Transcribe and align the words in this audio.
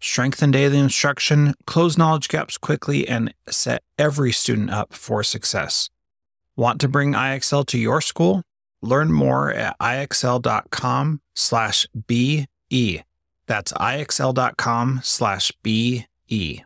Strengthen 0.00 0.50
daily 0.50 0.78
instruction, 0.78 1.54
close 1.66 1.98
knowledge 1.98 2.28
gaps 2.28 2.56
quickly, 2.56 3.06
and 3.06 3.34
set 3.48 3.82
every 3.98 4.32
student 4.32 4.70
up 4.70 4.94
for 4.94 5.22
success. 5.22 5.90
Want 6.56 6.80
to 6.80 6.88
bring 6.88 7.12
IXL 7.12 7.66
to 7.66 7.78
your 7.78 8.00
school? 8.00 8.42
Learn 8.82 9.12
more 9.12 9.52
at 9.52 9.78
ixl.com 9.78 11.20
slash 11.34 11.86
BE. 12.06 12.46
That's 13.46 13.72
ixl.com 13.72 15.00
slash 15.02 15.52
BE. 15.62 16.64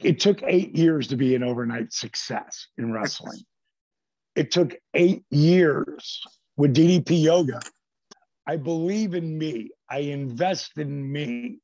It 0.00 0.20
took 0.20 0.42
eight 0.44 0.76
years 0.76 1.08
to 1.08 1.16
be 1.16 1.34
an 1.34 1.42
overnight 1.42 1.92
success 1.92 2.68
in 2.78 2.92
wrestling. 2.92 3.40
It 4.34 4.50
took 4.50 4.76
eight 4.94 5.24
years 5.30 6.22
with 6.56 6.74
DDP 6.74 7.22
Yoga. 7.24 7.60
I 8.46 8.56
believe 8.56 9.14
in 9.14 9.36
me. 9.36 9.70
I 9.90 9.98
invest 9.98 10.78
in 10.78 11.10
me. 11.10 11.58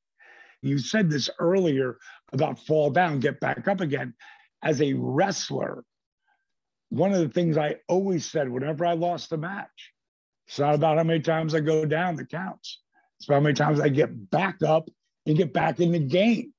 You 0.64 0.78
said 0.78 1.10
this 1.10 1.28
earlier 1.38 1.98
about 2.32 2.58
fall 2.58 2.88
down, 2.88 3.20
get 3.20 3.38
back 3.38 3.68
up 3.68 3.82
again. 3.82 4.14
As 4.62 4.80
a 4.80 4.94
wrestler, 4.94 5.84
one 6.88 7.12
of 7.12 7.20
the 7.20 7.28
things 7.28 7.58
I 7.58 7.76
always 7.86 8.24
said 8.24 8.48
whenever 8.48 8.86
I 8.86 8.94
lost 8.94 9.30
a 9.32 9.36
match, 9.36 9.92
it's 10.48 10.58
not 10.58 10.74
about 10.74 10.96
how 10.96 11.04
many 11.04 11.20
times 11.20 11.54
I 11.54 11.60
go 11.60 11.84
down 11.84 12.16
that 12.16 12.30
counts. 12.30 12.80
It's 13.18 13.28
about 13.28 13.34
how 13.34 13.40
many 13.40 13.54
times 13.54 13.78
I 13.78 13.90
get 13.90 14.30
back 14.30 14.62
up 14.66 14.88
and 15.26 15.36
get 15.36 15.52
back 15.52 15.80
in 15.80 15.92
the 15.92 15.98
game. 15.98 16.54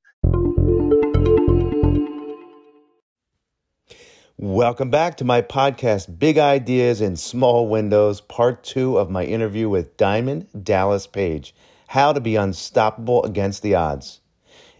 Welcome 4.37 4.91
back 4.91 5.17
to 5.17 5.25
my 5.25 5.41
podcast, 5.41 6.19
Big 6.19 6.37
Ideas 6.37 7.01
in 7.01 7.15
Small 7.15 7.67
Windows, 7.67 8.21
part 8.21 8.63
two 8.63 8.99
of 8.99 9.09
my 9.09 9.23
interview 9.23 9.67
with 9.67 9.97
Diamond 9.97 10.45
Dallas 10.63 11.07
Page 11.07 11.55
How 11.95 12.11
to 12.11 12.19
Be 12.19 12.35
Unstoppable 12.35 13.23
Against 13.23 13.61
the 13.61 13.75
Odds. 13.75 14.19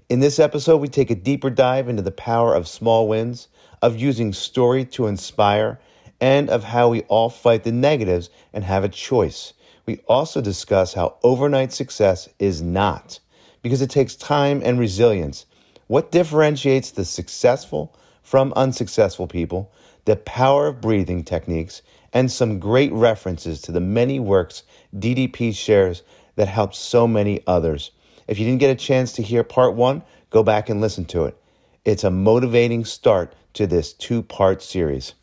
In 0.10 0.20
this 0.20 0.38
episode, 0.38 0.82
we 0.82 0.90
take 0.90 1.10
a 1.10 1.16
deeper 1.16 1.50
dive 1.50 1.88
into 1.88 2.02
the 2.02 2.12
power 2.12 2.54
of 2.54 2.68
small 2.68 3.08
wins, 3.08 3.48
of 3.82 3.96
using 3.96 4.34
story 4.34 4.84
to 4.88 5.08
inspire, 5.08 5.80
and 6.20 6.50
of 6.50 6.66
how 6.66 6.90
we 6.90 7.04
all 7.04 7.30
fight 7.30 7.64
the 7.64 7.72
negatives 7.72 8.30
and 8.52 8.66
have 8.66 8.84
a 8.84 8.90
choice. 8.90 9.54
We 9.86 10.02
also 10.10 10.42
discuss 10.42 10.94
how 10.94 11.16
overnight 11.24 11.72
success 11.72 12.28
is 12.38 12.62
not, 12.62 13.22
because 13.62 13.82
it 13.82 13.90
takes 13.90 14.18
time 14.18 14.62
and 14.66 14.78
resilience. 14.78 15.46
What 15.88 16.12
differentiates 16.12 16.92
the 16.92 17.06
successful 17.06 17.96
from 18.24 18.52
unsuccessful 18.58 19.28
people, 19.28 19.72
the 20.04 20.18
power 20.18 20.68
of 20.68 20.82
breathing 20.82 21.24
techniques, 21.24 21.82
and 22.12 22.30
some 22.30 22.60
great 22.60 22.92
references 22.92 23.62
to 23.62 23.72
the 23.72 23.80
many 23.80 24.20
works 24.20 24.64
DDP 24.94 25.56
shares 25.56 26.04
that 26.36 26.48
helped 26.48 26.76
so 26.76 27.08
many 27.08 27.42
others. 27.48 27.92
If 28.28 28.40
you 28.40 28.46
didn't 28.46 28.60
get 28.60 28.70
a 28.70 28.76
chance 28.76 29.14
to 29.14 29.22
hear 29.22 29.44
part 29.44 29.76
one, 29.76 30.04
go 30.30 30.44
back 30.44 30.70
and 30.70 30.82
listen 30.82 31.06
to 31.06 31.26
it. 31.26 31.38
It's 31.84 32.04
a 32.04 32.12
motivating 32.12 32.86
start 32.86 33.34
to 33.54 33.68
this 33.68 33.94
two 33.94 34.22
part 34.24 34.62
series. 34.62 35.14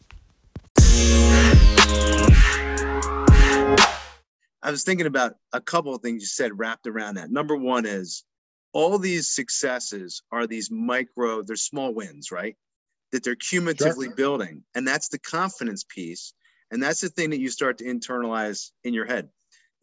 I 4.65 4.71
was 4.71 4.85
thinking 4.85 5.07
about 5.07 5.37
a 5.53 5.61
couple 5.61 5.95
of 5.95 6.03
things 6.03 6.23
you 6.23 6.29
said 6.29 6.59
wrapped 6.59 6.87
around 6.87 7.17
that. 7.17 7.31
Number 7.31 7.57
one 7.57 7.85
is 7.85 8.25
all 8.73 8.99
these 8.99 9.29
successes 9.29 10.23
are 10.31 10.47
these 10.47 10.71
micro, 10.71 11.43
they're 11.43 11.57
small 11.57 11.93
wins, 11.93 12.31
right? 12.31 12.57
that 13.13 13.23
they're 13.23 13.37
cumulatively 13.37 14.07
sure. 14.07 14.15
building. 14.15 14.65
And 14.75 14.89
that's 14.89 15.09
the 15.09 15.19
confidence 15.19 15.85
piece. 15.85 16.33
And 16.71 16.83
that's 16.83 17.01
the 17.01 17.11
thing 17.11 17.31
that 17.31 17.41
you 17.41 17.51
start 17.51 17.79
to 17.79 17.85
internalize 17.85 18.71
in 18.83 18.95
your 18.95 19.05
head. 19.05 19.29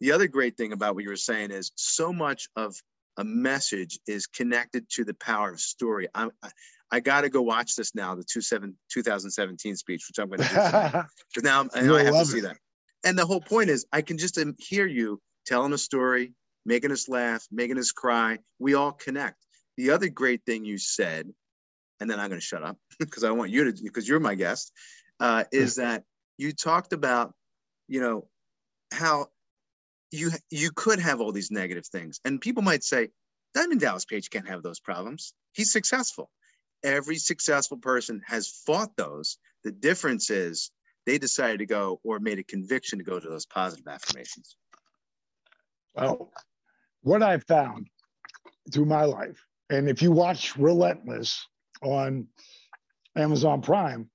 The 0.00 0.12
other 0.12 0.28
great 0.28 0.56
thing 0.56 0.72
about 0.72 0.94
what 0.94 1.04
you 1.04 1.10
were 1.10 1.16
saying 1.16 1.50
is 1.50 1.72
so 1.76 2.12
much 2.12 2.48
of 2.56 2.74
a 3.16 3.24
message 3.24 3.98
is 4.06 4.26
connected 4.26 4.88
to 4.90 5.04
the 5.04 5.14
power 5.14 5.50
of 5.50 5.60
story. 5.60 6.08
I, 6.14 6.28
I, 6.42 6.50
I 6.90 7.00
got 7.00 7.22
to 7.22 7.28
go 7.28 7.42
watch 7.42 7.76
this 7.76 7.94
now, 7.94 8.14
the 8.14 8.24
two 8.24 8.40
seven, 8.40 8.76
2017 8.92 9.76
speech, 9.76 10.06
which 10.08 10.18
I'm 10.18 10.28
going 10.28 10.40
to 10.40 10.48
do 10.48 10.54
because 11.34 11.42
now, 11.42 11.68
I, 11.74 12.00
I 12.00 12.04
have 12.04 12.14
to 12.14 12.24
see 12.24 12.38
it. 12.38 12.42
that. 12.42 12.56
And 13.04 13.18
the 13.18 13.26
whole 13.26 13.40
point 13.40 13.70
is, 13.70 13.86
I 13.92 14.02
can 14.02 14.18
just 14.18 14.38
um, 14.38 14.54
hear 14.58 14.86
you 14.86 15.20
telling 15.46 15.72
a 15.72 15.78
story, 15.78 16.32
making 16.64 16.92
us 16.92 17.08
laugh, 17.08 17.46
making 17.50 17.78
us 17.78 17.92
cry. 17.92 18.38
We 18.58 18.74
all 18.74 18.92
connect. 18.92 19.36
The 19.76 19.90
other 19.90 20.08
great 20.08 20.42
thing 20.44 20.64
you 20.64 20.78
said 20.78 21.30
and 22.00 22.10
then 22.10 22.18
I'm 22.18 22.28
going 22.28 22.40
to 22.40 22.44
shut 22.46 22.62
up 22.62 22.76
because 22.98 23.24
I 23.24 23.30
want 23.30 23.50
you 23.50 23.70
to, 23.70 23.82
because 23.82 24.08
you're 24.08 24.20
my 24.20 24.34
guest, 24.34 24.72
uh, 25.20 25.44
is 25.52 25.76
that 25.76 26.04
you 26.38 26.52
talked 26.52 26.92
about, 26.92 27.34
you 27.88 28.00
know, 28.00 28.26
how 28.92 29.26
you 30.10 30.30
you 30.50 30.70
could 30.74 30.98
have 30.98 31.20
all 31.20 31.32
these 31.32 31.50
negative 31.50 31.86
things, 31.86 32.20
and 32.24 32.40
people 32.40 32.62
might 32.62 32.84
say, 32.84 33.08
Diamond 33.54 33.80
Dallas 33.80 34.04
Page 34.04 34.30
can't 34.30 34.48
have 34.48 34.62
those 34.62 34.80
problems. 34.80 35.32
He's 35.52 35.72
successful. 35.72 36.30
Every 36.82 37.16
successful 37.16 37.76
person 37.76 38.22
has 38.26 38.48
fought 38.66 38.96
those. 38.96 39.38
The 39.64 39.72
difference 39.72 40.30
is 40.30 40.70
they 41.06 41.18
decided 41.18 41.58
to 41.58 41.66
go 41.66 42.00
or 42.04 42.18
made 42.20 42.38
a 42.38 42.44
conviction 42.44 42.98
to 42.98 43.04
go 43.04 43.18
to 43.18 43.28
those 43.28 43.46
positive 43.46 43.86
affirmations. 43.86 44.56
Well, 45.94 46.32
what 47.02 47.22
I've 47.22 47.44
found 47.44 47.88
through 48.72 48.86
my 48.86 49.04
life, 49.04 49.44
and 49.68 49.88
if 49.88 50.00
you 50.00 50.12
watch 50.12 50.56
Relentless, 50.56 51.44
on 51.82 52.26
Amazon 53.16 53.62
Prime, 53.62 54.10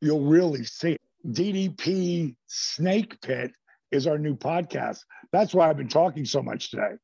you'll 0.00 0.26
really 0.26 0.64
see 0.64 0.92
it. 0.92 1.00
DDP 1.26 2.34
Snake 2.46 3.20
Pit 3.20 3.52
is 3.90 4.06
our 4.06 4.18
new 4.18 4.36
podcast. 4.36 5.00
That's 5.32 5.54
why 5.54 5.68
I've 5.68 5.76
been 5.76 5.88
talking 5.88 6.24
so 6.24 6.42
much 6.42 6.70
today, 6.70 6.94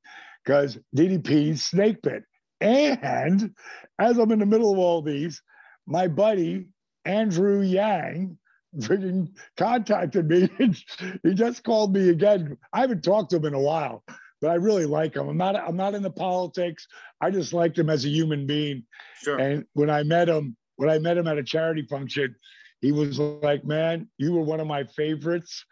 because 0.45 0.79
DDP 0.97 1.59
Snake 1.59 2.03
Pit. 2.03 2.25
And 2.61 3.55
as 3.99 4.19
I'm 4.19 4.33
in 4.33 4.39
the 4.39 4.47
middle 4.47 4.73
of 4.73 4.79
all 4.79 5.03
these, 5.03 5.43
my 5.87 6.09
buddy 6.09 6.69
Andrew 7.05 7.61
Yang 7.63 8.39
freaking 8.79 9.29
contacted 9.57 10.29
me. 10.29 10.49
he 11.23 11.35
just 11.35 11.63
called 11.65 11.95
me 11.95 12.09
again. 12.11 12.57
I 12.73 12.81
haven't 12.81 13.03
talked 13.03 13.31
to 13.31 13.37
him 13.37 13.47
in 13.47 13.55
a 13.55 13.61
while, 13.61 14.03
but 14.41 14.51
I 14.51 14.55
really 14.55 14.87
like 14.87 15.15
him. 15.15 15.29
I'm 15.29 15.37
not 15.37 15.57
I'm 15.57 15.77
not 15.77 15.95
in 15.95 16.03
the 16.03 16.11
politics. 16.11 16.87
I 17.21 17.31
just 17.31 17.53
liked 17.53 17.79
him 17.79 17.91
as 17.91 18.05
a 18.05 18.09
human 18.09 18.47
being. 18.47 18.85
Sure. 19.23 19.39
And 19.39 19.65
when 19.75 19.91
I 19.91 20.03
met 20.03 20.29
him, 20.29 20.57
when 20.77 20.91
I 20.91 20.99
met 20.99 21.17
him 21.17 21.27
at 21.27 21.39
a 21.39 21.45
charity 21.45 21.83
function, 21.83 22.35
he 22.81 22.93
was 22.93 23.19
like, 23.19 23.65
"Man, 23.65 24.09
you 24.19 24.33
were 24.33 24.43
one 24.43 24.61
of 24.61 24.67
my 24.67 24.85
favorites," 24.85 25.65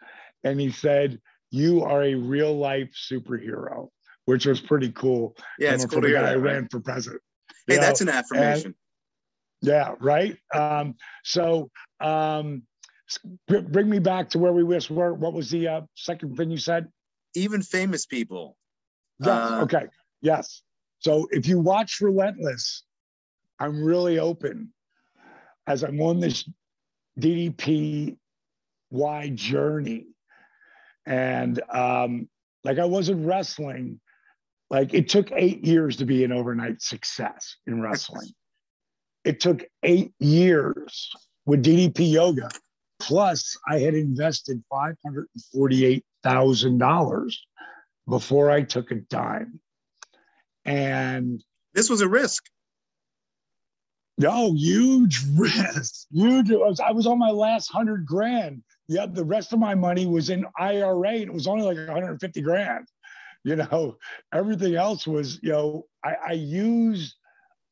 and 0.43 0.59
he 0.59 0.71
said, 0.71 1.19
"You 1.55 1.83
are 1.83 2.03
a 2.03 2.15
real 2.15 2.57
life 2.57 2.91
superhero," 2.93 3.89
which 4.25 4.45
was 4.45 4.61
pretty 4.61 4.91
cool. 4.91 5.35
Yeah, 5.59 5.73
it's 5.73 5.85
cool 5.85 6.01
to 6.01 6.07
hear. 6.07 6.19
I 6.19 6.35
ran 6.35 6.67
for 6.69 6.79
president. 6.79 7.21
Hey, 7.67 7.77
that's 7.77 8.01
know? 8.01 8.11
an 8.11 8.17
affirmation. 8.17 8.75
And, 9.61 9.69
yeah, 9.69 9.95
right. 9.99 10.37
Um, 10.53 10.95
so 11.23 11.71
um, 11.99 12.63
bring 13.47 13.89
me 13.89 13.99
back 13.99 14.29
to 14.29 14.39
where 14.39 14.53
we 14.53 14.63
were. 14.63 15.13
What 15.13 15.33
was 15.33 15.49
the 15.49 15.67
uh, 15.67 15.81
second 15.95 16.37
thing 16.37 16.51
you 16.51 16.57
said? 16.57 16.87
even 17.35 17.61
famous 17.61 18.05
people. 18.05 18.57
Yes. 19.19 19.29
Uh, 19.29 19.59
okay. 19.63 19.85
Yes. 20.21 20.63
So 20.99 21.27
if 21.31 21.47
you 21.47 21.59
watch 21.59 21.99
Relentless, 22.01 22.83
I'm 23.59 23.83
really 23.83 24.17
open 24.19 24.73
as 25.67 25.83
I'm 25.83 26.01
on 26.01 26.19
this 26.19 26.49
DDP 27.19 28.17
wide 28.89 29.35
journey. 29.35 30.07
And 31.05 31.61
um, 31.69 32.27
like 32.63 32.79
I 32.79 32.85
wasn't 32.85 33.25
wrestling, 33.25 33.99
like 34.69 34.93
it 34.93 35.09
took 35.09 35.31
eight 35.31 35.65
years 35.65 35.97
to 35.97 36.05
be 36.05 36.23
an 36.23 36.31
overnight 36.31 36.81
success 36.81 37.57
in 37.67 37.81
wrestling. 37.81 38.29
it 39.23 39.39
took 39.39 39.63
eight 39.83 40.13
years 40.19 41.11
with 41.45 41.63
DDP 41.63 42.11
Yoga. 42.11 42.49
Plus, 42.99 43.57
I 43.67 43.79
had 43.79 43.93
invested 43.93 44.63
548 44.71 46.03
thousand 46.23 46.77
dollars 46.79 47.45
before 48.07 48.49
I 48.49 48.63
took 48.63 48.91
a 48.91 48.95
dime. 48.95 49.59
And 50.63 51.43
this 51.73 51.89
was 51.89 52.01
a 52.01 52.07
risk. 52.09 52.43
No, 54.17 54.53
huge 54.53 55.21
risk. 55.35 56.07
Huge. 56.11 56.51
I 56.51 56.91
was 56.91 57.05
on 57.05 57.19
my 57.19 57.31
last 57.31 57.67
hundred 57.71 58.05
grand. 58.05 58.63
Yeah, 58.87 59.07
the 59.07 59.25
rest 59.25 59.53
of 59.53 59.59
my 59.59 59.75
money 59.75 60.05
was 60.05 60.29
in 60.29 60.45
IRA. 60.57 61.13
It 61.13 61.33
was 61.33 61.47
only 61.47 61.63
like 61.63 61.77
150 61.77 62.41
grand. 62.41 62.87
You 63.43 63.55
know, 63.55 63.97
everything 64.33 64.75
else 64.75 65.05
was, 65.05 65.39
you 65.43 65.51
know, 65.51 65.85
I, 66.03 66.15
I 66.29 66.31
used 66.33 67.15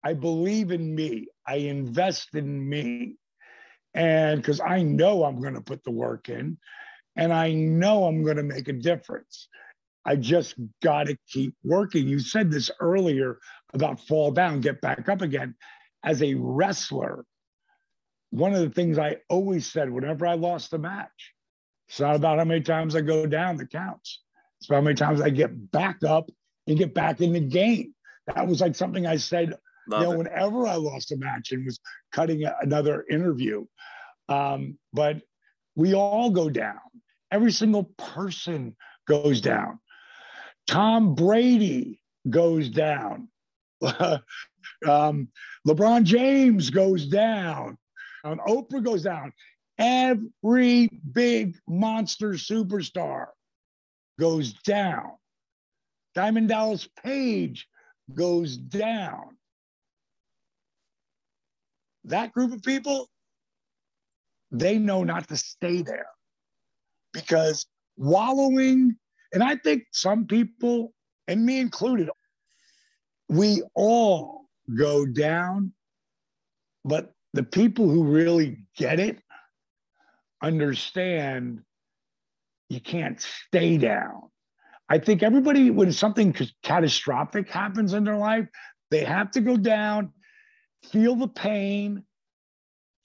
I 0.04 0.14
believe 0.14 0.72
in 0.72 0.94
me. 0.94 1.28
I 1.48 1.56
invest 1.56 2.36
in 2.36 2.68
me. 2.68 3.16
And 3.94 4.42
because 4.42 4.60
I 4.60 4.82
know 4.82 5.24
I'm 5.24 5.42
going 5.42 5.54
to 5.54 5.62
put 5.62 5.84
the 5.84 5.92
work 5.92 6.30
in 6.30 6.58
and 7.16 7.32
I 7.32 7.54
know 7.54 8.06
I'm 8.06 8.24
going 8.24 8.38
to 8.38 8.44
make 8.44 8.68
a 8.68 8.74
difference. 8.74 9.48
I 10.06 10.18
just 10.18 10.56
got 10.82 11.06
to 11.08 11.18
keep 11.30 11.56
working. 11.64 12.08
You 12.08 12.20
said 12.20 12.52
this 12.52 12.70
earlier 12.80 13.40
about 13.74 14.02
fall 14.02 14.32
down, 14.32 14.62
get 14.62 14.82
back 14.82 15.08
up 15.08 15.22
again. 15.22 15.56
As 16.04 16.22
a 16.22 16.34
wrestler, 16.34 17.24
one 18.34 18.56
of 18.56 18.62
the 18.62 18.70
things 18.72 18.98
I 18.98 19.18
always 19.30 19.72
said 19.72 19.92
whenever 19.92 20.26
I 20.26 20.34
lost 20.34 20.74
a 20.74 20.80
match, 20.80 21.34
it's 21.88 22.00
not 22.00 22.16
about 22.16 22.40
how 22.40 22.46
many 22.46 22.62
times 22.62 22.96
I 22.96 23.02
go 23.02 23.28
down 23.28 23.58
that 23.58 23.70
counts. 23.70 24.24
It's 24.60 24.68
about 24.68 24.78
how 24.78 24.82
many 24.82 24.96
times 24.96 25.22
I 25.22 25.30
get 25.30 25.72
back 25.72 26.04
up 26.04 26.32
and 26.66 26.76
get 26.76 26.96
back 26.96 27.22
in 27.22 27.34
the 27.34 27.40
game. 27.40 27.94
That 28.26 28.48
was 28.48 28.60
like 28.60 28.74
something 28.74 29.06
I 29.06 29.18
said, 29.18 29.54
Love 29.88 30.02
you 30.02 30.08
know, 30.08 30.14
it. 30.14 30.18
whenever 30.18 30.66
I 30.66 30.76
lost 30.76 31.12
a 31.12 31.18
match 31.18 31.52
and 31.52 31.64
was 31.64 31.80
cutting 32.12 32.44
another 32.62 33.06
interview. 33.08 33.66
Um, 34.28 34.80
but 34.94 35.22
we 35.76 35.94
all 35.94 36.32
go 36.32 36.50
down. 36.50 36.80
Every 37.30 37.52
single 37.52 37.92
person 38.00 38.76
goes 39.08 39.42
down. 39.42 39.78
Tom 40.66 41.14
Brady 41.14 42.02
goes 42.28 42.70
down. 42.70 43.28
um, 44.88 45.28
LeBron 45.68 46.04
James 46.04 46.72
goes 46.72 47.06
down. 47.06 47.78
Um, 48.24 48.40
Oprah 48.48 48.84
goes 48.84 49.04
down. 49.04 49.34
Every 49.78 50.88
big 51.12 51.58
monster 51.68 52.32
superstar 52.32 53.28
goes 54.20 54.54
down. 54.54 55.12
Diamond 56.16 56.50
Dallas 56.50 56.88
Page 57.04 57.68
goes 58.14 58.56
down. 58.58 59.38
That 62.06 62.34
group 62.34 62.54
of 62.54 62.62
people, 62.62 63.10
they 64.52 64.78
know 64.78 65.04
not 65.04 65.28
to 65.30 65.38
stay 65.38 65.82
there 65.82 66.08
because 67.14 67.66
wallowing 67.98 68.98
and 69.34 69.44
I 69.44 69.56
think 69.56 69.86
some 69.92 70.28
people, 70.28 70.94
and 71.28 71.44
me 71.44 71.60
included, 71.60 72.10
we 73.28 73.64
all 73.74 74.46
go 74.78 75.08
down, 75.08 75.74
but 76.86 77.12
the 77.34 77.44
people 77.44 77.90
who 77.90 78.04
really 78.04 78.66
get 78.78 79.00
it 79.00 79.20
understand 80.42 81.62
you 82.70 82.80
can't 82.80 83.22
stay 83.22 83.78
down. 83.78 84.30
I 84.90 85.00
think 85.00 85.24
everybody, 85.24 85.70
when 85.70 85.92
something 85.92 86.36
catastrophic 86.62 87.50
happens 87.50 87.94
in 87.94 88.04
their 88.04 88.18
life, 88.18 88.48
they 88.92 89.04
have 89.04 89.32
to 89.32 89.42
go 89.42 89.58
down, 89.58 90.12
feel 90.92 91.16
the 91.16 91.28
pain, 91.28 92.04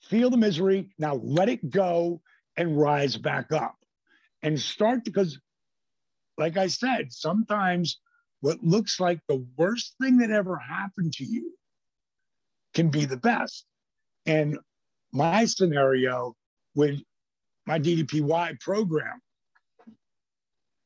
feel 0.02 0.30
the 0.30 0.36
misery. 0.36 0.90
Now 0.98 1.14
let 1.14 1.48
it 1.48 1.70
go 1.70 2.20
and 2.56 2.78
rise 2.78 3.16
back 3.16 3.52
up 3.52 3.76
and 4.42 4.58
start 4.58 5.04
because 5.04 5.38
like 6.38 6.56
I 6.56 6.68
said, 6.68 7.12
sometimes 7.12 8.00
what 8.40 8.62
looks 8.62 9.00
like 9.00 9.20
the 9.28 9.44
worst 9.56 9.94
thing 10.00 10.18
that 10.18 10.30
ever 10.30 10.56
happened 10.56 11.12
to 11.14 11.24
you 11.24 11.52
can 12.74 12.88
be 12.88 13.04
the 13.04 13.16
best. 13.16 13.66
And 14.28 14.58
my 15.12 15.44
scenario 15.46 16.34
with 16.74 17.00
my 17.66 17.80
DDPY 17.80 18.60
program, 18.60 19.20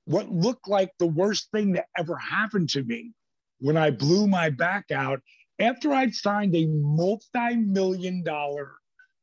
what 0.06 0.30
looked 0.30 0.68
like 0.68 0.90
the 0.98 1.06
worst 1.06 1.50
thing 1.52 1.72
that 1.72 1.86
ever 1.98 2.16
happened 2.16 2.70
to 2.70 2.82
me 2.82 3.12
when 3.60 3.76
I 3.76 3.90
blew 3.90 4.26
my 4.26 4.48
back 4.50 4.90
out 4.90 5.20
after 5.58 5.92
I'd 5.92 6.14
signed 6.14 6.56
a 6.56 6.66
multi 6.66 7.56
million 7.56 8.22
dollar 8.22 8.72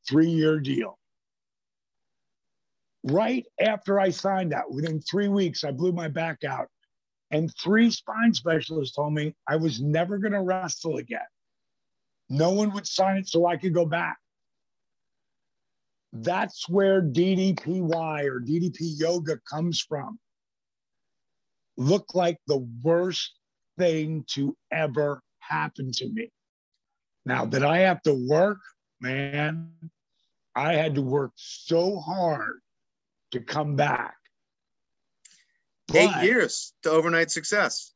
three 0.07 0.30
year 0.30 0.60
deal 0.60 1.00
right 3.04 3.45
after 3.60 4.00
I 4.00 4.10
signed 4.10 4.51
that, 4.51 4.69
within 4.69 5.01
three 5.01 5.27
weeks, 5.27 5.63
I 5.63 5.71
blew 5.71 5.92
my 5.92 6.07
back 6.07 6.44
out. 6.44 6.68
And 7.31 7.54
three 7.62 7.92
spine 7.92 8.33
specialists 8.33 8.95
told 8.95 9.13
me 9.13 9.36
I 9.48 9.56
was 9.56 9.81
never 9.81 10.18
going 10.18 10.33
to 10.33 10.42
wrestle 10.42 10.98
again. 10.98 11.21
No 12.30 12.52
one 12.52 12.72
would 12.74 12.88
sign 12.88 13.18
it 13.18 13.28
so 13.28 13.46
I 13.46 13.58
could 13.58 13.74
go 13.74 13.86
back. 13.86 14.18
That's 16.14 16.68
where 16.68 17.02
DDPY 17.02 18.26
or 18.26 18.40
DDP 18.40 19.00
yoga 19.00 19.38
comes 19.50 19.80
from. 19.80 20.20
Look 21.78 22.14
like 22.14 22.38
the 22.48 22.68
worst 22.84 23.34
thing 23.78 24.26
to 24.30 24.56
ever 24.72 25.22
happen 25.40 25.92
to 25.94 26.10
me. 26.10 26.31
Now, 27.26 27.46
that 27.46 27.64
I 27.64 27.80
have 27.80 28.02
to 28.04 28.14
work, 28.14 28.60
man, 29.00 29.72
I 30.56 30.74
had 30.74 30.96
to 30.96 31.02
work 31.02 31.31
so 31.36 32.00
hard 32.00 32.60
to 33.31 33.40
come 33.40 33.76
back. 33.76 34.16
But, 35.88 35.98
Eight 35.98 36.24
years 36.24 36.74
to 36.84 36.92
overnight 36.92 37.31
success. 37.31 37.94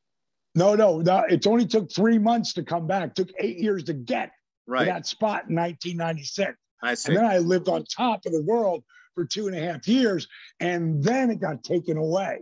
No, 0.55 0.75
no, 0.75 0.99
no, 0.99 1.23
it's 1.27 1.47
only 1.47 1.65
took 1.65 1.91
three 1.91 2.19
months 2.19 2.53
to 2.53 2.63
come 2.63 2.85
back. 2.85 3.09
It 3.09 3.15
took 3.15 3.29
eight 3.39 3.57
years 3.57 3.83
to 3.85 3.93
get 3.93 4.31
right. 4.67 4.85
to 4.85 4.85
that 4.85 5.07
spot 5.07 5.49
in 5.49 5.55
1996. 5.55 6.55
I 6.83 6.93
see. 6.93 7.09
And 7.09 7.17
then 7.17 7.25
I 7.25 7.39
lived 7.39 7.69
on 7.69 7.85
top 7.85 8.25
of 8.25 8.33
the 8.33 8.43
world 8.43 8.83
for 9.15 9.25
two 9.25 9.47
and 9.47 9.55
a 9.55 9.59
half 9.59 9.87
years, 9.87 10.27
and 10.59 11.03
then 11.03 11.29
it 11.31 11.39
got 11.39 11.63
taken 11.63 11.97
away, 11.97 12.39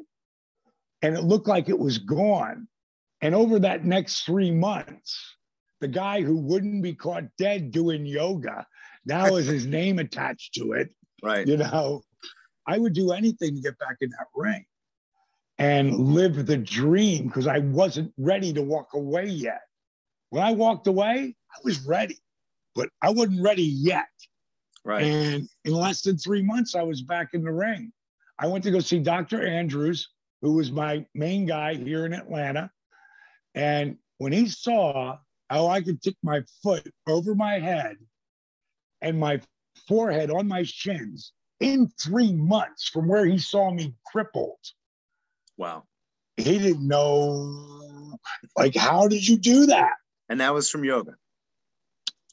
and 1.02 1.16
it 1.16 1.22
looked 1.22 1.48
like 1.48 1.70
it 1.70 1.80
was 1.80 2.00
gone. 2.00 2.68
And 3.22 3.36
over 3.36 3.60
that 3.60 3.86
next 3.86 4.24
three 4.24 4.52
months, 4.52 5.36
the 5.80 5.88
guy 5.88 6.22
who 6.22 6.38
wouldn't 6.38 6.84
be 6.84 6.94
caught 6.94 7.24
dead 7.38 7.72
doing 7.72 8.06
yoga 8.06 8.66
now 9.06 9.26
is 9.36 9.48
his 9.48 9.66
name 9.66 10.00
attached 10.00 10.54
to 10.56 10.74
it. 10.74 10.90
Right. 11.24 11.48
You 11.48 11.58
know, 11.58 12.02
I 12.68 12.78
would 12.78 12.94
do 12.94 13.12
anything 13.12 13.56
to 13.56 13.62
get 13.62 13.78
back 13.78 13.98
in 14.02 14.10
that 14.10 14.28
ring 14.36 14.66
and 15.62 15.94
mm-hmm. 15.94 16.14
live 16.14 16.46
the 16.48 16.58
dream 16.58 17.28
because 17.28 17.46
I 17.46 17.60
wasn't 17.60 18.12
ready 18.18 18.52
to 18.52 18.64
walk 18.64 18.96
away 18.96 19.28
yet. 19.28 19.62
When 20.32 20.42
I 20.42 20.54
walked 20.54 20.88
away, 20.88 21.36
I 21.52 21.60
was 21.64 21.86
ready, 21.86 22.18
but 22.74 22.90
I 23.00 23.12
wasn't 23.12 23.44
ready 23.44 23.64
yet. 23.64 24.08
Right. 24.84 25.04
And 25.04 25.48
in 25.64 25.74
less 25.74 26.02
than 26.02 26.18
three 26.18 26.42
months, 26.42 26.74
I 26.74 26.82
was 26.82 27.04
back 27.04 27.30
in 27.34 27.44
the 27.44 27.52
ring. 27.52 27.94
I 28.40 28.48
went 28.48 28.64
to 28.64 28.72
go 28.72 28.80
see 28.80 28.98
Dr. 28.98 29.46
Andrews, 29.46 30.10
who 30.42 30.54
was 30.54 30.72
my 30.72 31.06
main 31.14 31.46
guy 31.46 31.76
here 31.76 32.08
in 32.08 32.14
Atlanta. 32.14 32.72
And 33.54 33.98
when 34.18 34.32
he 34.32 34.48
saw 34.48 35.20
how 35.52 35.68
I 35.68 35.82
could 35.82 36.02
take 36.02 36.18
my 36.24 36.42
foot 36.64 36.92
over 37.08 37.36
my 37.36 37.60
head 37.60 37.98
and 39.02 39.20
my 39.20 39.40
forehead 39.88 40.32
on 40.32 40.48
my 40.48 40.64
shins 40.64 41.34
in 41.60 41.92
three 42.02 42.34
months 42.34 42.90
from 42.90 43.08
where 43.08 43.28
he 43.28 43.38
saw 43.38 43.70
me 43.70 43.94
crippled. 44.08 44.58
Wow. 45.58 45.84
He 46.38 46.58
didn't 46.58 46.88
know, 46.88 48.18
like, 48.58 48.76
how 48.76 49.08
did 49.08 49.28
you 49.28 49.38
do 49.38 49.68
that? 49.68 49.94
And 50.30 50.40
that 50.40 50.54
was 50.54 50.70
from 50.70 50.84
yoga. 50.84 51.16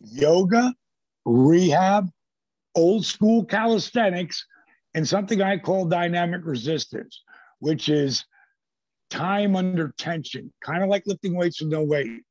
Yoga, 0.01 0.73
rehab, 1.25 2.09
old 2.75 3.05
school 3.05 3.45
calisthenics, 3.45 4.47
and 4.95 5.07
something 5.07 5.43
I 5.43 5.59
call 5.59 5.85
dynamic 5.85 6.43
resistance, 6.45 7.23
which 7.59 7.89
is 7.89 8.25
time 9.11 9.57
under 9.57 9.93
tension, 9.99 10.53
kind 10.65 10.83
of 10.83 10.89
like 10.89 11.03
lifting 11.07 11.35
weights 11.35 11.61
with 11.61 11.71
no 11.71 11.83
weight. 11.83 12.23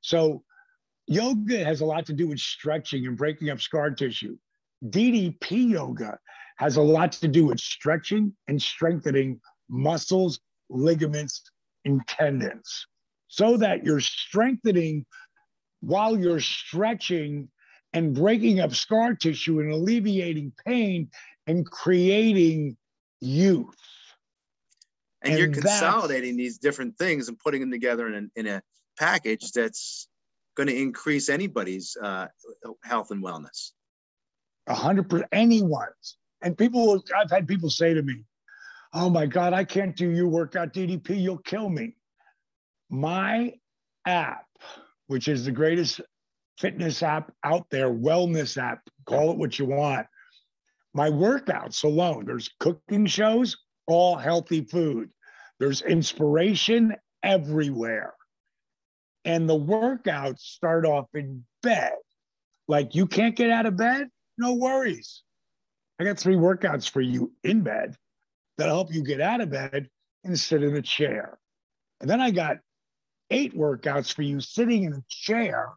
So, 0.00 0.42
yoga 1.06 1.64
has 1.64 1.80
a 1.80 1.84
lot 1.84 2.06
to 2.06 2.12
do 2.12 2.28
with 2.28 2.40
stretching 2.40 3.06
and 3.06 3.16
breaking 3.16 3.50
up 3.50 3.60
scar 3.60 3.90
tissue. 3.90 4.36
DDP 4.84 5.70
yoga 5.70 6.18
has 6.58 6.76
a 6.76 6.82
lot 6.82 7.12
to 7.12 7.28
do 7.28 7.46
with 7.46 7.60
stretching 7.60 8.34
and 8.48 8.60
strengthening 8.60 9.40
muscles, 9.72 10.38
ligaments, 10.68 11.42
and 11.84 12.06
tendons 12.06 12.86
so 13.26 13.56
that 13.56 13.82
you're 13.82 13.98
strengthening 13.98 15.06
while 15.80 16.16
you're 16.16 16.38
stretching 16.38 17.48
and 17.92 18.14
breaking 18.14 18.60
up 18.60 18.74
scar 18.74 19.14
tissue 19.14 19.60
and 19.60 19.72
alleviating 19.72 20.52
pain 20.66 21.10
and 21.46 21.66
creating 21.66 22.76
youth. 23.20 23.74
And, 25.22 25.32
and 25.32 25.38
you're 25.38 25.52
consolidating 25.52 26.36
these 26.36 26.58
different 26.58 26.96
things 26.98 27.28
and 27.28 27.38
putting 27.38 27.60
them 27.60 27.70
together 27.70 28.06
in 28.08 28.30
a, 28.36 28.40
in 28.40 28.46
a 28.46 28.62
package 28.98 29.52
that's 29.52 30.08
going 30.56 30.68
to 30.68 30.76
increase 30.76 31.28
anybody's 31.28 31.96
uh, 32.02 32.26
health 32.84 33.10
and 33.10 33.24
wellness. 33.24 33.70
A 34.66 34.74
hundred 34.74 35.08
percent, 35.08 35.28
anyone's. 35.32 36.18
And 36.42 36.56
people, 36.56 37.02
I've 37.16 37.30
had 37.30 37.48
people 37.48 37.70
say 37.70 37.94
to 37.94 38.02
me, 38.02 38.24
Oh 38.94 39.08
my 39.08 39.26
God, 39.26 39.54
I 39.54 39.64
can't 39.64 39.96
do 39.96 40.10
you 40.10 40.28
workout 40.28 40.74
DDP, 40.74 41.20
you'll 41.20 41.38
kill 41.38 41.68
me. 41.68 41.96
My 42.90 43.54
app, 44.06 44.46
which 45.06 45.28
is 45.28 45.44
the 45.44 45.52
greatest 45.52 46.02
fitness 46.58 47.02
app 47.02 47.32
out 47.42 47.70
there, 47.70 47.88
wellness 47.88 48.60
app, 48.60 48.80
call 49.06 49.30
it 49.30 49.38
what 49.38 49.58
you 49.58 49.64
want. 49.64 50.06
My 50.92 51.08
workouts 51.08 51.84
alone, 51.84 52.26
there's 52.26 52.50
cooking 52.60 53.06
shows, 53.06 53.56
all 53.86 54.16
healthy 54.16 54.62
food. 54.62 55.08
There's 55.58 55.80
inspiration 55.80 56.94
everywhere. 57.22 58.12
And 59.24 59.48
the 59.48 59.58
workouts 59.58 60.40
start 60.40 60.84
off 60.84 61.06
in 61.14 61.44
bed. 61.62 61.94
Like 62.68 62.94
you 62.94 63.06
can't 63.06 63.36
get 63.36 63.50
out 63.50 63.64
of 63.64 63.76
bed, 63.76 64.08
no 64.36 64.54
worries. 64.54 65.22
I 65.98 66.04
got 66.04 66.18
three 66.18 66.34
workouts 66.34 66.90
for 66.90 67.00
you 67.00 67.32
in 67.42 67.62
bed 67.62 67.96
that'll 68.58 68.74
help 68.74 68.92
you 68.92 69.02
get 69.02 69.20
out 69.20 69.40
of 69.40 69.50
bed 69.50 69.88
and 70.24 70.38
sit 70.38 70.62
in 70.62 70.76
a 70.76 70.82
chair. 70.82 71.38
And 72.00 72.08
then 72.08 72.20
I 72.20 72.30
got 72.30 72.58
eight 73.30 73.56
workouts 73.56 74.12
for 74.12 74.22
you 74.22 74.40
sitting 74.40 74.84
in 74.84 74.92
a 74.92 75.04
chair 75.08 75.70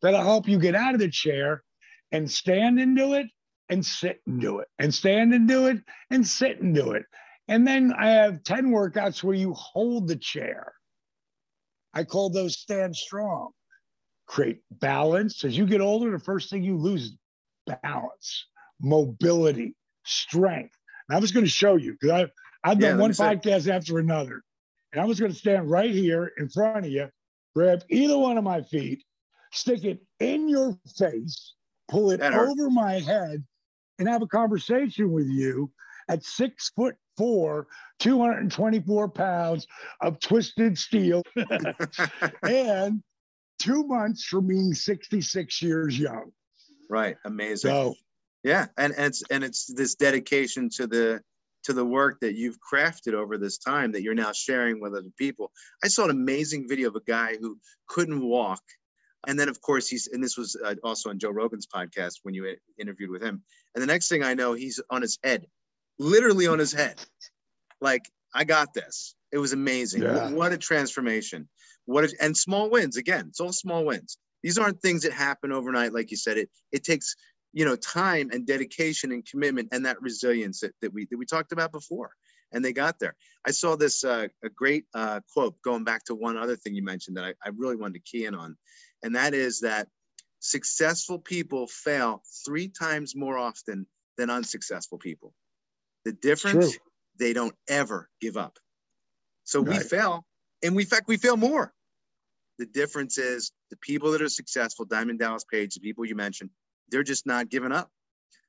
that'll 0.00 0.22
help 0.22 0.48
you 0.48 0.58
get 0.58 0.74
out 0.74 0.94
of 0.94 1.00
the 1.00 1.10
chair 1.10 1.62
and 2.10 2.30
stand 2.30 2.78
and 2.78 2.96
do 2.96 3.14
it 3.14 3.26
and 3.68 3.84
sit 3.84 4.20
and 4.26 4.40
do 4.40 4.58
it 4.58 4.68
and 4.78 4.92
stand 4.92 5.32
and 5.32 5.48
do 5.48 5.66
it 5.66 5.78
and 6.10 6.26
sit 6.26 6.60
and 6.60 6.74
do 6.74 6.92
it. 6.92 7.04
And 7.48 7.66
then 7.66 7.92
I 7.96 8.10
have 8.10 8.42
10 8.44 8.70
workouts 8.70 9.22
where 9.22 9.34
you 9.34 9.52
hold 9.54 10.08
the 10.08 10.16
chair. 10.16 10.72
I 11.94 12.04
call 12.04 12.30
those 12.30 12.58
stand 12.58 12.96
strong. 12.96 13.50
Create 14.26 14.60
balance. 14.70 15.44
As 15.44 15.56
you 15.56 15.66
get 15.66 15.80
older, 15.80 16.10
the 16.10 16.18
first 16.18 16.50
thing 16.50 16.62
you 16.62 16.76
lose 16.76 17.02
is 17.04 17.16
balance, 17.82 18.46
mobility, 18.80 19.74
strength. 20.04 20.76
I 21.14 21.18
was 21.18 21.32
going 21.32 21.44
to 21.44 21.50
show 21.50 21.76
you 21.76 21.92
because 21.92 22.10
I've, 22.10 22.30
I've 22.64 22.78
done 22.78 22.96
yeah, 22.96 23.02
one 23.02 23.10
podcast 23.10 23.62
say. 23.62 23.72
after 23.72 23.98
another. 23.98 24.42
And 24.92 25.00
I 25.00 25.04
was 25.04 25.18
going 25.18 25.32
to 25.32 25.38
stand 25.38 25.70
right 25.70 25.90
here 25.90 26.32
in 26.38 26.48
front 26.48 26.84
of 26.84 26.92
you, 26.92 27.08
grab 27.54 27.82
either 27.88 28.18
one 28.18 28.38
of 28.38 28.44
my 28.44 28.62
feet, 28.62 29.02
stick 29.52 29.84
it 29.84 30.00
in 30.20 30.48
your 30.48 30.78
face, 30.96 31.54
pull 31.88 32.10
it 32.10 32.20
over 32.20 32.70
my 32.70 33.00
head, 33.00 33.42
and 33.98 34.08
have 34.08 34.22
a 34.22 34.26
conversation 34.26 35.12
with 35.12 35.26
you 35.26 35.70
at 36.08 36.24
six 36.24 36.70
foot 36.76 36.96
four, 37.16 37.66
224 38.00 39.08
pounds 39.08 39.66
of 40.00 40.18
twisted 40.20 40.76
steel, 40.78 41.22
and 42.42 43.02
two 43.58 43.84
months 43.84 44.24
from 44.24 44.46
being 44.46 44.74
66 44.74 45.62
years 45.62 45.98
young. 45.98 46.32
Right. 46.90 47.16
Amazing. 47.24 47.70
So, 47.70 47.94
yeah. 48.42 48.66
And, 48.76 48.92
and 48.96 49.06
it's 49.06 49.22
and 49.30 49.44
it's 49.44 49.66
this 49.66 49.94
dedication 49.94 50.68
to 50.76 50.86
the 50.86 51.20
to 51.64 51.72
the 51.72 51.84
work 51.84 52.18
that 52.20 52.34
you've 52.34 52.58
crafted 52.60 53.14
over 53.14 53.38
this 53.38 53.58
time 53.58 53.92
that 53.92 54.02
you're 54.02 54.14
now 54.14 54.32
sharing 54.32 54.80
with 54.80 54.94
other 54.94 55.12
people. 55.16 55.52
I 55.84 55.88
saw 55.88 56.04
an 56.04 56.10
amazing 56.10 56.68
video 56.68 56.88
of 56.88 56.96
a 56.96 57.02
guy 57.06 57.36
who 57.40 57.58
couldn't 57.86 58.20
walk. 58.20 58.62
And 59.28 59.38
then, 59.38 59.48
of 59.48 59.60
course, 59.60 59.86
he's, 59.86 60.08
and 60.08 60.24
this 60.24 60.36
was 60.36 60.56
uh, 60.64 60.74
also 60.82 61.10
on 61.10 61.20
Joe 61.20 61.30
Rogan's 61.30 61.68
podcast 61.72 62.14
when 62.24 62.34
you 62.34 62.56
interviewed 62.80 63.10
with 63.10 63.22
him. 63.22 63.44
And 63.76 63.80
the 63.80 63.86
next 63.86 64.08
thing 64.08 64.24
I 64.24 64.34
know, 64.34 64.54
he's 64.54 64.80
on 64.90 65.00
his 65.00 65.16
head 65.22 65.46
literally 65.98 66.46
on 66.46 66.58
his 66.58 66.72
head. 66.72 67.00
Like, 67.80 68.02
I 68.34 68.44
got 68.44 68.74
this. 68.74 69.14
It 69.30 69.38
was 69.38 69.52
amazing. 69.52 70.02
Yeah. 70.02 70.30
What 70.30 70.52
a 70.52 70.58
transformation. 70.58 71.48
What 71.86 72.04
a, 72.04 72.14
and 72.20 72.36
small 72.36 72.70
wins 72.70 72.96
again. 72.96 73.26
It's 73.28 73.40
all 73.40 73.52
small 73.52 73.84
wins. 73.84 74.18
These 74.42 74.58
aren't 74.58 74.80
things 74.80 75.02
that 75.02 75.12
happen 75.12 75.52
overnight, 75.52 75.92
like 75.92 76.10
you 76.10 76.16
said. 76.16 76.36
It 76.36 76.50
it 76.72 76.84
takes 76.84 77.14
you 77.52 77.64
know 77.64 77.76
time 77.76 78.30
and 78.32 78.46
dedication 78.46 79.12
and 79.12 79.26
commitment 79.26 79.68
and 79.72 79.86
that 79.86 80.00
resilience 80.00 80.60
that, 80.60 80.74
that 80.80 80.92
we 80.92 81.06
that 81.10 81.18
we 81.18 81.26
talked 81.26 81.52
about 81.52 81.72
before. 81.72 82.12
And 82.54 82.62
they 82.62 82.74
got 82.74 82.98
there. 82.98 83.16
I 83.46 83.50
saw 83.50 83.76
this 83.76 84.04
uh, 84.04 84.28
a 84.44 84.50
great 84.50 84.84
uh, 84.94 85.20
quote 85.32 85.54
going 85.62 85.84
back 85.84 86.04
to 86.04 86.14
one 86.14 86.36
other 86.36 86.54
thing 86.54 86.74
you 86.74 86.84
mentioned 86.84 87.16
that 87.16 87.24
I, 87.24 87.34
I 87.42 87.50
really 87.56 87.76
wanted 87.76 87.94
to 87.94 88.00
key 88.00 88.26
in 88.26 88.34
on, 88.34 88.56
and 89.02 89.16
that 89.16 89.32
is 89.32 89.60
that 89.60 89.88
successful 90.40 91.18
people 91.18 91.66
fail 91.66 92.22
three 92.44 92.68
times 92.68 93.16
more 93.16 93.38
often 93.38 93.86
than 94.18 94.28
unsuccessful 94.28 94.98
people. 94.98 95.32
The 96.04 96.12
difference, 96.12 96.76
they 97.18 97.32
don't 97.32 97.54
ever 97.68 98.10
give 98.20 98.36
up. 98.36 98.58
So 99.44 99.62
right. 99.62 99.78
we 99.78 99.84
fail, 99.84 100.26
and 100.62 100.76
we 100.76 100.82
in 100.82 100.88
fact 100.88 101.08
we 101.08 101.16
fail 101.16 101.36
more. 101.36 101.72
The 102.58 102.66
difference 102.66 103.18
is 103.18 103.50
the 103.70 103.76
people 103.76 104.12
that 104.12 104.22
are 104.22 104.28
successful, 104.28 104.84
Diamond 104.84 105.18
Dallas 105.18 105.44
Page, 105.50 105.74
the 105.74 105.80
people 105.80 106.04
you 106.04 106.14
mentioned, 106.14 106.50
they're 106.92 107.02
just 107.02 107.26
not 107.26 107.48
giving 107.48 107.72
up. 107.72 107.90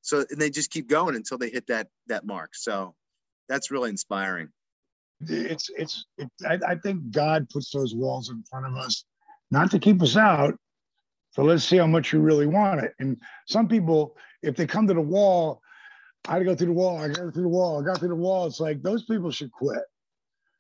So 0.02 0.26
and 0.30 0.40
they 0.40 0.50
just 0.50 0.70
keep 0.70 0.88
going 0.88 1.16
until 1.16 1.38
they 1.40 1.50
hit 1.50 1.68
that 1.68 1.88
that 2.08 2.26
mark. 2.26 2.52
So 2.54 2.94
that's 3.50 3.72
really 3.72 3.90
inspiring. 3.90 4.50
It's 5.22 5.70
it's, 5.76 6.06
it, 6.18 6.30
I, 6.46 6.60
I 6.74 6.76
think 6.76 7.10
God 7.12 7.50
puts 7.50 7.72
those 7.72 7.96
walls 7.96 8.30
in 8.30 8.44
front 8.44 8.68
of 8.68 8.76
us, 8.76 9.06
not 9.50 9.72
to 9.72 9.80
keep 9.80 10.02
us 10.02 10.18
out. 10.18 10.56
So 11.32 11.44
let's 11.44 11.64
see 11.64 11.78
how 11.78 11.88
much 11.88 12.14
you 12.14 12.20
really 12.20 12.46
want 12.46 12.82
it. 12.82 12.94
And 13.00 13.18
some 13.48 13.68
people, 13.68 14.16
if 14.44 14.56
they 14.56 14.68
come 14.68 14.86
to 14.88 14.94
the 14.94 15.02
wall 15.02 15.64
I 16.28 16.40
to 16.40 16.46
go 16.46 16.56
through 16.56 16.68
the 16.68 16.74
wall. 16.74 17.00
I 17.00 17.08
got 17.10 17.34
through 17.34 17.44
the 17.44 17.50
wall. 17.50 17.82
I 17.82 17.86
got 17.86 18.00
through 18.00 18.10
the 18.10 18.16
wall. 18.16 18.46
It's 18.46 18.60
like 18.60 18.82
those 18.82 19.04
people 19.04 19.30
should 19.32 19.52
quit 19.52 19.84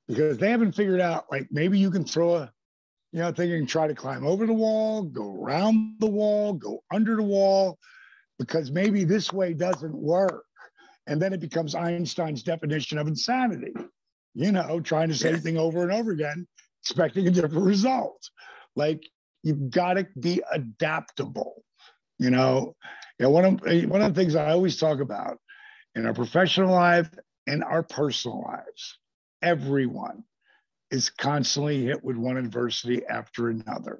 because 0.08 0.38
they 0.38 0.52
haven't 0.52 0.74
figured 0.74 1.00
out 1.00 1.25
like 1.32 1.48
maybe 1.52 1.80
you 1.80 1.90
can 1.90 2.04
throw 2.04 2.36
a, 2.36 2.52
you 3.13 3.20
know, 3.20 3.32
thing 3.32 3.51
and 3.51 3.70
try 3.70 3.88
to 3.88 3.93
climb 3.93 4.25
over 4.25 4.48
the 4.48 4.53
wall, 4.53 5.03
go 5.03 5.39
around 5.39 5.98
the 6.00 6.08
wall, 6.08 6.53
go 6.53 6.84
under 6.91 7.15
the 7.15 7.24
wall, 7.24 7.77
because 8.39 8.72
maybe 8.72 9.03
this 9.03 9.32
way 9.32 9.53
doesn't 9.53 9.93
work. 9.93 10.46
And 11.05 11.22
then 11.22 11.32
it 11.32 11.39
becomes 11.39 11.75
Einstein's 11.75 12.41
definition 12.41 12.98
of 12.98 13.08
insanity, 13.08 13.74
you 14.34 14.51
know, 14.51 14.79
trying 14.79 15.10
to 15.10 15.15
say 15.15 15.27
yeah. 15.27 15.34
anything 15.36 15.58
over 15.58 15.84
and 15.84 15.91
over 15.91 16.12
again, 16.12 16.48
expecting 16.82 17.27
a 17.27 17.32
different 17.32 17.65
result. 17.65 18.29
Like 18.75 19.03
you've 19.43 19.70
got 19.70 19.93
to 19.93 20.08
be 20.20 20.41
adaptable, 20.51 21.63
you 22.17 22.32
know. 22.32 22.75
You 23.20 23.25
know, 23.25 23.29
one 23.29 23.46
of 23.46 23.62
one 23.91 24.01
of 24.01 24.15
the 24.15 24.20
things 24.20 24.36
I 24.36 24.50
always 24.50 24.77
talk 24.77 25.00
about 25.00 25.38
in 25.93 26.08
our 26.08 26.15
professional 26.15 26.72
life 26.72 27.10
and 27.46 27.63
our 27.63 27.84
personal 27.84 28.41
lives. 28.41 28.98
Everyone 29.43 30.24
is 30.93 31.09
constantly 31.09 31.85
hit 31.85 32.03
with 32.03 32.15
one 32.17 32.38
adversity 32.38 33.03
after 33.07 33.50
another, 33.50 33.97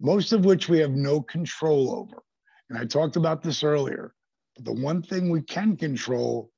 most 0.00 0.32
of 0.32 0.46
which 0.46 0.66
we 0.66 0.78
have 0.78 0.92
no 0.92 1.20
control 1.20 1.94
over. 1.94 2.22
And 2.70 2.78
I 2.78 2.86
talked 2.86 3.16
about 3.16 3.42
this 3.42 3.62
earlier. 3.62 4.14
But 4.54 4.64
the 4.64 4.72
one 4.72 5.02
thing 5.02 5.28
we 5.28 5.42
can 5.42 5.76
control, 5.76 6.50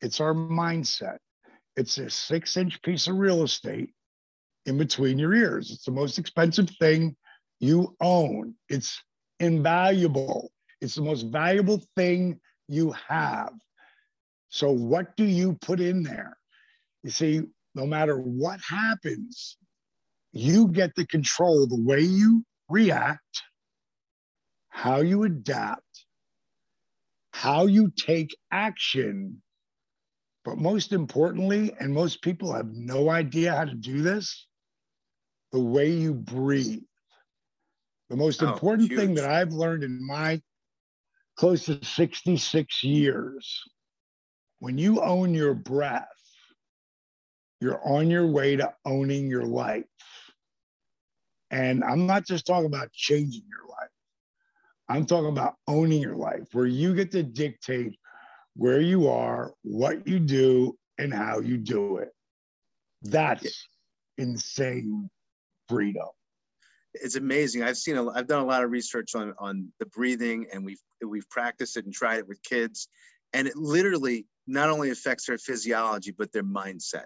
it's 0.00 0.20
our 0.20 0.32
mindset. 0.32 1.18
It's 1.76 1.98
a 1.98 2.08
six 2.08 2.56
inch 2.56 2.80
piece 2.82 3.08
of 3.08 3.16
real 3.16 3.42
estate 3.42 3.90
in 4.66 4.78
between 4.78 5.18
your 5.18 5.34
ears. 5.34 5.72
It's 5.72 5.84
the 5.84 5.90
most 5.90 6.16
expensive 6.16 6.70
thing 6.78 7.16
you 7.58 7.96
own. 8.00 8.54
It's 8.68 9.02
invaluable. 9.40 10.52
It's 10.80 10.94
the 10.94 11.02
most 11.02 11.22
valuable 11.22 11.82
thing 11.96 12.38
you 12.68 12.94
have. 13.08 13.54
So, 14.50 14.70
what 14.70 15.16
do 15.16 15.24
you 15.24 15.54
put 15.54 15.80
in 15.80 16.04
there? 16.04 16.36
You 17.02 17.10
see, 17.10 17.42
no 17.74 17.86
matter 17.86 18.18
what 18.18 18.60
happens, 18.60 19.56
you 20.32 20.68
get 20.68 20.94
to 20.96 21.06
control 21.06 21.66
the 21.66 21.80
way 21.80 22.00
you 22.00 22.44
react, 22.68 23.42
how 24.68 25.00
you 25.00 25.24
adapt, 25.24 26.04
how 27.32 27.66
you 27.66 27.92
take 27.96 28.36
action. 28.50 29.42
But 30.44 30.58
most 30.58 30.92
importantly, 30.92 31.74
and 31.78 31.92
most 31.92 32.22
people 32.22 32.52
have 32.52 32.72
no 32.72 33.10
idea 33.10 33.54
how 33.54 33.64
to 33.64 33.74
do 33.74 34.02
this, 34.02 34.46
the 35.52 35.60
way 35.60 35.90
you 35.90 36.14
breathe. 36.14 36.82
The 38.08 38.16
most 38.16 38.42
oh, 38.42 38.52
important 38.52 38.90
huge. 38.90 39.00
thing 39.00 39.14
that 39.14 39.30
I've 39.30 39.52
learned 39.52 39.84
in 39.84 40.04
my 40.04 40.40
close 41.36 41.64
to 41.66 41.82
66 41.84 42.84
years 42.84 43.62
when 44.58 44.76
you 44.76 45.00
own 45.00 45.34
your 45.34 45.54
breath, 45.54 46.06
you're 47.60 47.80
on 47.86 48.10
your 48.10 48.26
way 48.26 48.56
to 48.56 48.72
owning 48.84 49.28
your 49.28 49.44
life. 49.44 49.84
And 51.50 51.84
I'm 51.84 52.06
not 52.06 52.26
just 52.26 52.46
talking 52.46 52.66
about 52.66 52.92
changing 52.92 53.42
your 53.48 53.68
life, 53.68 53.90
I'm 54.88 55.06
talking 55.06 55.28
about 55.30 55.56
owning 55.66 56.00
your 56.00 56.16
life, 56.16 56.48
where 56.52 56.66
you 56.66 56.94
get 56.94 57.10
to 57.12 57.22
dictate 57.22 57.98
where 58.54 58.80
you 58.80 59.08
are, 59.08 59.52
what 59.62 60.06
you 60.06 60.18
do, 60.18 60.76
and 60.98 61.14
how 61.14 61.40
you 61.40 61.56
do 61.56 61.98
it. 61.98 62.10
That's 63.02 63.68
insane 64.18 65.08
freedom. 65.68 66.08
It's 66.94 67.14
amazing. 67.16 67.62
I've 67.62 67.76
seen, 67.76 67.96
a, 67.96 68.08
I've 68.10 68.26
done 68.26 68.42
a 68.42 68.46
lot 68.46 68.64
of 68.64 68.70
research 68.70 69.14
on, 69.14 69.32
on 69.38 69.72
the 69.78 69.86
breathing, 69.86 70.46
and 70.52 70.64
we've 70.64 70.80
we've 71.06 71.28
practiced 71.30 71.76
it 71.76 71.84
and 71.84 71.94
tried 71.94 72.18
it 72.18 72.28
with 72.28 72.42
kids, 72.42 72.88
and 73.32 73.46
it 73.46 73.56
literally 73.56 74.26
not 74.46 74.68
only 74.68 74.90
affects 74.90 75.26
their 75.26 75.38
physiology 75.38 76.10
but 76.10 76.32
their 76.32 76.42
mindset 76.42 77.04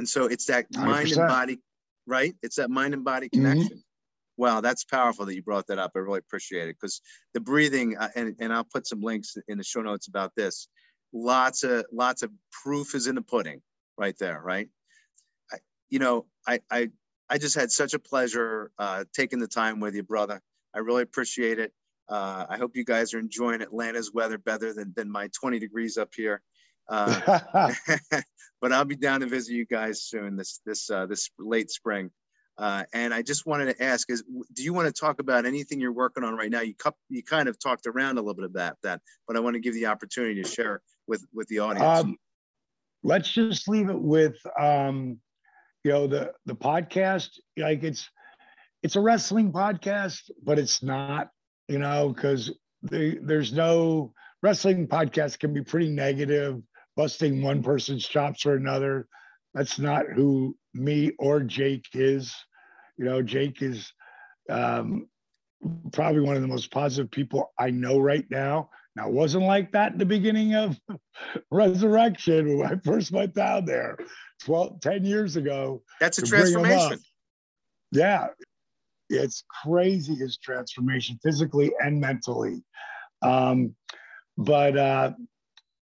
and 0.00 0.08
so 0.08 0.24
it's 0.24 0.46
that 0.46 0.64
100%. 0.72 0.86
mind 0.86 1.12
and 1.12 1.28
body 1.28 1.60
right 2.06 2.34
it's 2.42 2.56
that 2.56 2.70
mind 2.70 2.94
and 2.94 3.04
body 3.04 3.26
mm-hmm. 3.26 3.44
connection 3.44 3.76
mm-hmm. 3.76 4.42
wow 4.42 4.62
that's 4.62 4.82
powerful 4.82 5.26
that 5.26 5.34
you 5.34 5.42
brought 5.42 5.66
that 5.66 5.78
up 5.78 5.92
i 5.94 5.98
really 5.98 6.18
appreciate 6.18 6.68
it 6.68 6.76
because 6.80 7.02
the 7.34 7.40
breathing 7.40 7.96
uh, 7.98 8.08
and, 8.16 8.34
and 8.40 8.50
i'll 8.50 8.64
put 8.64 8.86
some 8.86 9.02
links 9.02 9.36
in 9.46 9.58
the 9.58 9.64
show 9.64 9.82
notes 9.82 10.08
about 10.08 10.32
this 10.34 10.68
lots 11.12 11.64
of 11.64 11.84
lots 11.92 12.22
of 12.22 12.30
proof 12.64 12.94
is 12.94 13.06
in 13.06 13.14
the 13.14 13.22
pudding 13.22 13.60
right 13.98 14.16
there 14.18 14.40
right 14.42 14.70
I, 15.52 15.58
you 15.90 15.98
know 15.98 16.24
i 16.48 16.60
i 16.70 16.88
i 17.28 17.36
just 17.36 17.54
had 17.54 17.70
such 17.70 17.92
a 17.92 17.98
pleasure 17.98 18.70
uh, 18.78 19.04
taking 19.14 19.38
the 19.38 19.48
time 19.48 19.80
with 19.80 19.94
you 19.94 20.02
brother 20.02 20.40
i 20.74 20.78
really 20.78 21.02
appreciate 21.02 21.58
it 21.58 21.74
uh, 22.08 22.44
I 22.50 22.56
hope 22.56 22.74
you 22.74 22.84
guys 22.84 23.14
are 23.14 23.20
enjoying 23.20 23.62
Atlanta's 23.62 24.12
weather 24.12 24.36
better 24.36 24.72
than, 24.72 24.92
than 24.96 25.08
my 25.08 25.28
20 25.28 25.60
degrees 25.60 25.96
up 25.96 26.08
here. 26.12 26.42
Uh, 26.90 27.70
but 28.60 28.72
I'll 28.72 28.84
be 28.84 28.96
down 28.96 29.20
to 29.20 29.26
visit 29.26 29.54
you 29.54 29.64
guys 29.64 30.02
soon 30.02 30.36
this 30.36 30.60
this 30.66 30.90
uh, 30.90 31.06
this 31.06 31.30
late 31.38 31.70
spring. 31.70 32.10
Uh, 32.58 32.84
and 32.92 33.14
I 33.14 33.22
just 33.22 33.46
wanted 33.46 33.74
to 33.74 33.82
ask: 33.82 34.10
Is 34.10 34.22
do 34.52 34.62
you 34.62 34.74
want 34.74 34.94
to 34.94 35.00
talk 35.00 35.18
about 35.18 35.46
anything 35.46 35.80
you're 35.80 35.92
working 35.92 36.24
on 36.24 36.36
right 36.36 36.50
now? 36.50 36.60
You 36.60 36.74
you 37.08 37.22
kind 37.22 37.48
of 37.48 37.58
talked 37.58 37.86
around 37.86 38.18
a 38.18 38.20
little 38.20 38.34
bit 38.34 38.44
about 38.44 38.76
that, 38.82 39.00
but 39.26 39.36
I 39.36 39.40
want 39.40 39.54
to 39.54 39.60
give 39.60 39.74
you 39.74 39.80
the 39.80 39.86
opportunity 39.86 40.42
to 40.42 40.48
share 40.48 40.82
with 41.06 41.24
with 41.32 41.48
the 41.48 41.60
audience. 41.60 42.04
Um, 42.04 42.18
let's 43.02 43.30
just 43.30 43.66
leave 43.66 43.88
it 43.88 43.98
with 43.98 44.36
um, 44.58 45.18
you 45.84 45.92
know 45.92 46.06
the 46.06 46.32
the 46.44 46.54
podcast. 46.54 47.30
Like 47.56 47.82
it's 47.82 48.10
it's 48.82 48.96
a 48.96 49.00
wrestling 49.00 49.52
podcast, 49.52 50.30
but 50.42 50.58
it's 50.58 50.82
not. 50.82 51.30
You 51.68 51.78
know, 51.78 52.08
because 52.08 52.50
the, 52.82 53.20
there's 53.22 53.52
no 53.52 54.12
wrestling 54.42 54.86
podcast 54.86 55.38
can 55.38 55.52
be 55.52 55.62
pretty 55.62 55.88
negative, 55.88 56.60
busting 56.96 57.42
one 57.42 57.62
person's 57.62 58.06
chops 58.06 58.42
for 58.42 58.54
another. 58.54 59.06
That's 59.54 59.78
not 59.78 60.06
who 60.14 60.56
me 60.74 61.12
or 61.18 61.40
Jake 61.40 61.86
is. 61.92 62.34
You 62.96 63.04
know, 63.06 63.22
Jake 63.22 63.62
is 63.62 63.92
um, 64.48 65.08
probably 65.92 66.20
one 66.20 66.36
of 66.36 66.42
the 66.42 66.48
most 66.48 66.70
positive 66.70 67.10
people 67.10 67.52
I 67.58 67.70
know 67.70 67.98
right 67.98 68.26
now. 68.30 68.70
Now, 68.96 69.08
it 69.08 69.14
wasn't 69.14 69.44
like 69.44 69.72
that 69.72 69.92
in 69.92 69.98
the 69.98 70.04
beginning 70.04 70.54
of 70.54 70.78
Resurrection 71.50 72.58
when 72.58 72.72
I 72.72 72.76
first 72.84 73.12
went 73.12 73.34
down 73.34 73.64
there 73.64 73.96
12, 74.42 74.80
10 74.80 75.04
years 75.04 75.36
ago. 75.36 75.82
That's 76.00 76.18
a 76.18 76.22
transformation. 76.22 76.98
Yeah. 77.92 78.28
It's 79.08 79.44
crazy 79.64 80.14
his 80.14 80.38
transformation 80.38 81.18
physically 81.22 81.72
and 81.80 82.00
mentally. 82.00 82.62
Um, 83.22 83.74
but 84.36 84.76
uh, 84.76 85.12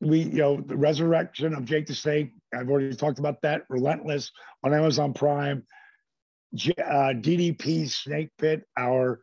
we, 0.01 0.21
you 0.21 0.39
know, 0.39 0.61
the 0.61 0.77
resurrection 0.77 1.55
of 1.55 1.65
Jake 1.65 1.87
the 1.87 1.95
Snake, 1.95 2.33
I've 2.55 2.69
already 2.69 2.95
talked 2.95 3.19
about 3.19 3.43
that. 3.43 3.63
Relentless 3.69 4.31
on 4.63 4.75
Amazon 4.75 5.15
Prime. 5.15 5.65
Uh, 6.55 7.13
DDP 7.13 7.91
Snake 7.91 8.31
Pit, 8.39 8.63
our 8.79 9.21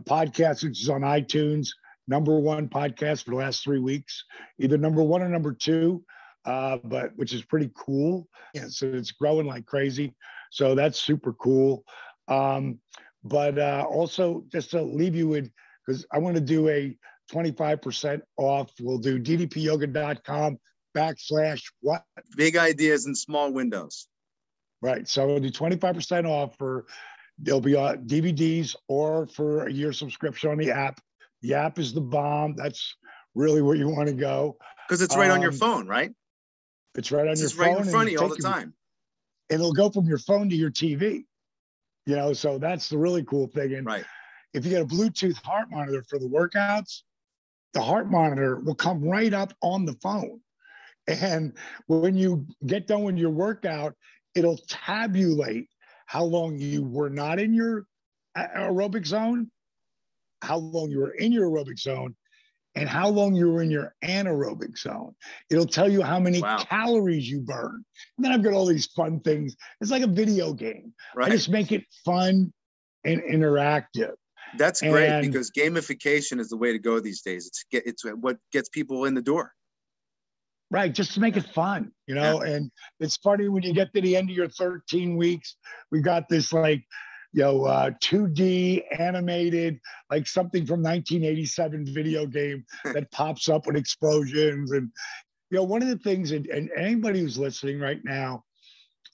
podcast, 0.00 0.62
which 0.62 0.80
is 0.80 0.88
on 0.88 1.02
iTunes, 1.02 1.68
number 2.08 2.38
one 2.38 2.68
podcast 2.68 3.24
for 3.24 3.32
the 3.32 3.36
last 3.36 3.62
three 3.62 3.80
weeks, 3.80 4.24
either 4.58 4.78
number 4.78 5.02
one 5.02 5.22
or 5.22 5.28
number 5.28 5.52
two, 5.52 6.02
uh, 6.44 6.78
but 6.84 7.10
which 7.16 7.32
is 7.32 7.44
pretty 7.44 7.70
cool. 7.76 8.28
Yeah, 8.54 8.66
so 8.68 8.86
it's 8.86 9.12
growing 9.12 9.46
like 9.46 9.66
crazy. 9.66 10.14
So 10.50 10.74
that's 10.74 11.00
super 11.00 11.32
cool. 11.34 11.84
Um, 12.28 12.78
but 13.24 13.58
uh, 13.58 13.86
also, 13.88 14.44
just 14.50 14.70
to 14.70 14.82
leave 14.82 15.14
you 15.14 15.28
with, 15.28 15.50
because 15.86 16.06
I 16.12 16.18
want 16.18 16.36
to 16.36 16.40
do 16.40 16.68
a 16.68 16.96
25% 17.30 18.20
off. 18.36 18.72
We'll 18.80 18.98
do 18.98 19.18
ddpyoga.com 19.18 20.58
backslash 20.96 21.62
what? 21.80 22.04
Big 22.36 22.56
ideas 22.56 23.06
in 23.06 23.14
small 23.14 23.52
windows. 23.52 24.08
Right. 24.82 25.06
So 25.06 25.26
we'll 25.26 25.40
do 25.40 25.50
25% 25.50 26.26
off 26.26 26.56
for 26.56 26.86
there'll 27.38 27.60
be 27.60 27.76
uh, 27.76 27.96
DVDs 27.96 28.74
or 28.88 29.26
for 29.26 29.66
a 29.66 29.72
year 29.72 29.92
subscription 29.92 30.50
on 30.50 30.58
the 30.58 30.70
app. 30.70 31.00
The 31.42 31.54
app 31.54 31.78
is 31.78 31.92
the 31.92 32.00
bomb. 32.00 32.54
That's 32.56 32.96
really 33.34 33.62
where 33.62 33.76
you 33.76 33.88
want 33.88 34.08
to 34.08 34.14
go. 34.14 34.56
Because 34.88 35.02
it's 35.02 35.16
right 35.16 35.30
um, 35.30 35.36
on 35.36 35.42
your 35.42 35.52
um, 35.52 35.58
phone, 35.58 35.86
right? 35.86 36.10
It's 36.96 37.12
right 37.12 37.26
on 37.26 37.32
it's 37.32 37.40
your 37.40 37.50
phone. 37.50 37.74
right 37.74 37.84
in 37.84 37.90
front 37.90 38.08
of 38.08 38.12
you 38.12 38.18
all 38.18 38.28
the 38.28 38.36
time. 38.36 38.74
And 39.48 39.60
it'll 39.60 39.72
go 39.72 39.90
from 39.90 40.06
your 40.06 40.18
phone 40.18 40.48
to 40.50 40.56
your 40.56 40.70
TV. 40.70 41.24
You 42.06 42.16
know, 42.16 42.32
so 42.32 42.58
that's 42.58 42.88
the 42.88 42.98
really 42.98 43.22
cool 43.24 43.46
thing. 43.46 43.74
And 43.74 43.86
right. 43.86 44.04
if 44.54 44.64
you 44.64 44.70
get 44.70 44.82
a 44.82 44.86
Bluetooth 44.86 45.42
heart 45.44 45.70
monitor 45.70 46.04
for 46.08 46.18
the 46.18 46.26
workouts, 46.26 47.02
the 47.72 47.80
heart 47.80 48.10
monitor 48.10 48.60
will 48.60 48.74
come 48.74 49.02
right 49.02 49.32
up 49.32 49.52
on 49.62 49.84
the 49.84 49.94
phone. 50.02 50.40
And 51.06 51.56
when 51.86 52.16
you 52.16 52.46
get 52.66 52.86
done 52.86 53.04
with 53.04 53.16
your 53.16 53.30
workout, 53.30 53.94
it'll 54.34 54.58
tabulate 54.68 55.68
how 56.06 56.24
long 56.24 56.58
you 56.58 56.82
were 56.82 57.10
not 57.10 57.38
in 57.38 57.54
your 57.54 57.86
aerobic 58.36 59.06
zone, 59.06 59.50
how 60.42 60.58
long 60.58 60.90
you 60.90 61.00
were 61.00 61.12
in 61.12 61.32
your 61.32 61.48
aerobic 61.48 61.78
zone, 61.78 62.14
and 62.74 62.88
how 62.88 63.08
long 63.08 63.34
you 63.34 63.50
were 63.50 63.62
in 63.62 63.70
your 63.70 63.94
anaerobic 64.04 64.78
zone. 64.78 65.14
It'll 65.50 65.66
tell 65.66 65.90
you 65.90 66.02
how 66.02 66.20
many 66.20 66.40
wow. 66.40 66.58
calories 66.58 67.28
you 67.28 67.40
burn. 67.40 67.84
And 68.16 68.24
then 68.24 68.32
I've 68.32 68.42
got 68.42 68.52
all 68.52 68.66
these 68.66 68.86
fun 68.86 69.20
things. 69.20 69.56
It's 69.80 69.90
like 69.90 70.02
a 70.02 70.08
video 70.08 70.52
game. 70.52 70.92
Right. 71.14 71.28
I 71.28 71.30
just 71.34 71.48
make 71.48 71.72
it 71.72 71.84
fun 72.04 72.52
and 73.04 73.22
interactive. 73.22 74.14
That's 74.58 74.80
great 74.80 75.08
and, 75.08 75.26
because 75.26 75.50
gamification 75.50 76.40
is 76.40 76.48
the 76.48 76.56
way 76.56 76.72
to 76.72 76.78
go 76.78 77.00
these 77.00 77.22
days. 77.22 77.46
It's 77.46 77.64
get, 77.70 77.86
it's 77.86 78.04
what 78.04 78.38
gets 78.52 78.68
people 78.68 79.04
in 79.04 79.14
the 79.14 79.22
door. 79.22 79.52
Right, 80.72 80.94
just 80.94 81.14
to 81.14 81.20
make 81.20 81.36
it 81.36 81.46
fun, 81.46 81.90
you 82.06 82.14
know. 82.14 82.44
Yeah. 82.44 82.52
And 82.52 82.70
it's 83.00 83.16
funny 83.16 83.48
when 83.48 83.64
you 83.64 83.72
get 83.72 83.92
to 83.92 84.00
the 84.00 84.16
end 84.16 84.30
of 84.30 84.36
your 84.36 84.48
13 84.48 85.16
weeks, 85.16 85.56
we 85.90 86.00
got 86.00 86.28
this 86.28 86.52
like, 86.52 86.84
you 87.32 87.42
know, 87.42 87.64
uh, 87.64 87.90
2D 88.02 88.84
animated, 88.96 89.80
like 90.10 90.28
something 90.28 90.64
from 90.66 90.80
1987 90.82 91.92
video 91.92 92.24
game 92.24 92.64
that 92.84 93.10
pops 93.10 93.48
up 93.48 93.66
with 93.66 93.76
explosions. 93.76 94.70
And, 94.70 94.90
you 95.50 95.58
know, 95.58 95.64
one 95.64 95.82
of 95.82 95.88
the 95.88 95.98
things, 95.98 96.30
and, 96.30 96.46
and 96.46 96.70
anybody 96.76 97.20
who's 97.20 97.38
listening 97.38 97.80
right 97.80 98.00
now, 98.04 98.44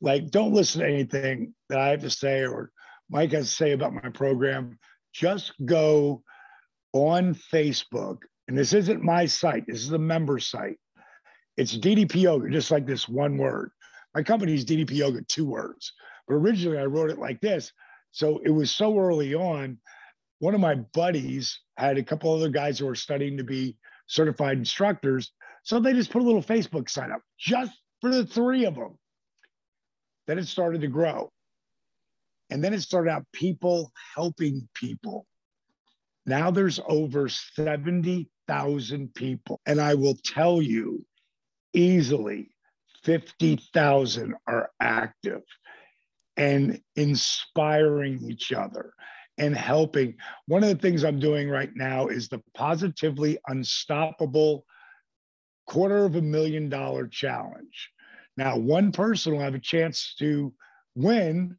like, 0.02 0.30
don't 0.30 0.52
listen 0.52 0.82
to 0.82 0.88
anything 0.88 1.54
that 1.70 1.78
I 1.78 1.88
have 1.88 2.02
to 2.02 2.10
say 2.10 2.44
or 2.44 2.70
Mike 3.08 3.32
has 3.32 3.48
to 3.48 3.54
say 3.54 3.72
about 3.72 3.94
my 3.94 4.10
program 4.10 4.78
just 5.16 5.52
go 5.64 6.22
on 6.92 7.34
Facebook, 7.34 8.18
and 8.48 8.56
this 8.56 8.72
isn't 8.72 9.02
my 9.02 9.26
site, 9.26 9.66
this 9.66 9.82
is 9.82 9.92
a 9.92 9.98
member 9.98 10.38
site. 10.38 10.78
It's 11.56 11.76
DDP 11.76 12.22
Yoga, 12.22 12.50
just 12.50 12.70
like 12.70 12.86
this 12.86 13.08
one 13.08 13.38
word. 13.38 13.70
My 14.14 14.22
company 14.22 14.54
is 14.54 14.64
DDP 14.64 14.92
Yoga, 14.92 15.22
two 15.22 15.46
words. 15.46 15.92
But 16.28 16.34
originally 16.34 16.78
I 16.78 16.84
wrote 16.84 17.10
it 17.10 17.18
like 17.18 17.40
this. 17.40 17.72
So 18.10 18.40
it 18.44 18.50
was 18.50 18.70
so 18.70 18.98
early 18.98 19.34
on. 19.34 19.78
One 20.38 20.54
of 20.54 20.60
my 20.60 20.74
buddies 20.74 21.60
had 21.78 21.96
a 21.96 22.02
couple 22.02 22.32
other 22.32 22.50
guys 22.50 22.78
who 22.78 22.86
were 22.86 22.94
studying 22.94 23.38
to 23.38 23.44
be 23.44 23.76
certified 24.06 24.58
instructors. 24.58 25.32
So 25.62 25.80
they 25.80 25.94
just 25.94 26.10
put 26.10 26.22
a 26.22 26.24
little 26.24 26.42
Facebook 26.42 26.90
sign 26.90 27.10
up 27.10 27.22
just 27.38 27.72
for 28.02 28.10
the 28.10 28.26
three 28.26 28.66
of 28.66 28.74
them. 28.74 28.98
Then 30.26 30.38
it 30.38 30.46
started 30.46 30.82
to 30.82 30.88
grow. 30.88 31.30
And 32.50 32.62
then 32.62 32.74
it 32.74 32.80
started 32.82 33.10
out 33.10 33.26
people 33.32 33.92
helping 34.14 34.68
people. 34.74 35.26
Now 36.26 36.50
there's 36.50 36.80
over 36.88 37.28
70,000 37.28 39.14
people. 39.14 39.60
And 39.66 39.80
I 39.80 39.94
will 39.94 40.16
tell 40.24 40.60
you 40.60 41.04
easily 41.72 42.50
50,000 43.04 44.34
are 44.46 44.70
active 44.80 45.42
and 46.36 46.80
inspiring 46.96 48.20
each 48.28 48.52
other 48.52 48.92
and 49.38 49.56
helping. 49.56 50.16
One 50.46 50.62
of 50.62 50.70
the 50.70 50.76
things 50.76 51.04
I'm 51.04 51.20
doing 51.20 51.48
right 51.48 51.70
now 51.74 52.08
is 52.08 52.28
the 52.28 52.42
Positively 52.54 53.38
Unstoppable 53.46 54.64
quarter 55.66 56.04
of 56.04 56.16
a 56.16 56.22
million 56.22 56.68
dollar 56.68 57.06
challenge. 57.06 57.90
Now, 58.36 58.56
one 58.56 58.92
person 58.92 59.32
will 59.32 59.40
have 59.40 59.54
a 59.54 59.60
chance 59.60 60.14
to 60.18 60.52
win 60.94 61.56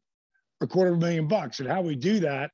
a 0.60 0.66
quarter 0.66 0.90
of 0.90 0.96
a 0.96 1.00
million 1.00 1.28
bucks. 1.28 1.60
And 1.60 1.68
how 1.68 1.82
we 1.82 1.94
do 1.94 2.20
that 2.20 2.50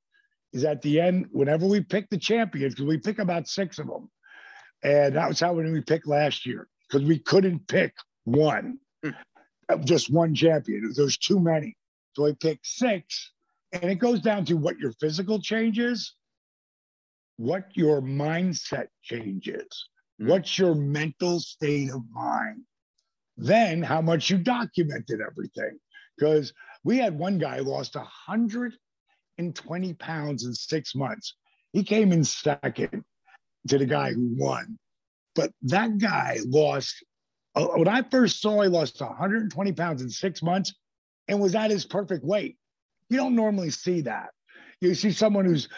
is 0.53 0.65
at 0.65 0.83
the 0.83 1.01
end, 1.01 1.27
whenever 1.33 1.67
we 1.67 1.81
pick 1.81 2.09
the 2.11 2.19
champions, 2.19 2.75
because 2.75 2.89
we 2.89 2.99
pick 2.99 3.19
about 3.19 3.49
six 3.49 3.79
of 3.79 3.87
them. 3.87 4.11
And 4.83 5.17
that 5.17 5.29
was 5.29 5.41
how 5.41 5.53
we 5.53 5.81
picked 5.81 6.07
last 6.07 6.47
year, 6.47 6.69
because 6.89 7.07
we 7.07 7.19
couldn't 7.19 7.67
pick 7.67 7.95
one, 8.25 8.79
just 9.85 10.11
one 10.11 10.35
champion. 10.35 10.93
There's 10.95 11.17
too 11.17 11.41
many. 11.41 11.77
So 12.13 12.25
we 12.25 12.35
picked 12.35 12.67
six. 12.67 13.33
And 13.73 13.91
it 13.91 13.97
goes 13.97 14.21
down 14.21 14.45
to 14.45 14.55
what 14.55 14.79
your 14.79 14.93
physical 15.01 15.41
changes, 15.41 16.15
what 17.39 17.69
your 17.75 18.01
mindset 18.01 18.87
changes, 19.03 19.67
mm-hmm. 20.21 20.29
what's 20.29 20.57
your 20.57 20.77
mental 20.77 21.41
state 21.41 21.91
of 21.91 22.03
mind, 22.13 22.63
then 23.37 23.83
how 23.83 24.01
much 24.01 24.31
you 24.31 24.39
documented 24.39 25.21
everything. 25.21 25.77
Because 26.17 26.53
we 26.85 26.99
had 26.99 27.19
one 27.19 27.39
guy 27.39 27.59
lost 27.59 27.97
120 27.97 29.95
pounds 29.95 30.45
in 30.45 30.55
six 30.55 30.95
months. 30.95 31.35
He 31.73 31.83
came 31.83 32.13
in 32.13 32.23
second 32.23 33.05
to 33.69 33.79
the 33.79 33.87
guy 33.87 34.13
who 34.13 34.35
won. 34.37 34.79
But 35.35 35.51
that 35.63 35.99
guy 35.99 36.39
lost, 36.47 37.03
uh, 37.57 37.67
when 37.69 37.89
I 37.89 38.03
first 38.03 38.41
saw, 38.41 38.61
he 38.61 38.69
lost 38.69 39.01
120 39.01 39.73
pounds 39.73 40.03
in 40.03 40.11
six 40.11 40.43
months 40.43 40.75
and 41.27 41.41
was 41.41 41.55
at 41.55 41.71
his 41.71 41.87
perfect 41.87 42.25
weight. 42.25 42.57
You 43.09 43.17
don't 43.17 43.35
normally 43.35 43.71
see 43.71 44.03
that. 44.03 44.31
You 44.81 44.95
see 44.95 45.13
someone 45.13 45.47
who's 45.47 45.69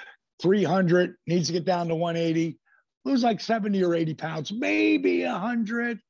300, 0.42 1.14
needs 1.26 1.46
to 1.46 1.52
get 1.52 1.64
down 1.64 1.88
to 1.88 1.94
180, 1.94 2.58
lose 3.04 3.22
like 3.22 3.40
70 3.40 3.82
or 3.84 3.94
80 3.94 4.14
pounds, 4.14 4.52
maybe 4.52 5.24
100, 5.24 6.00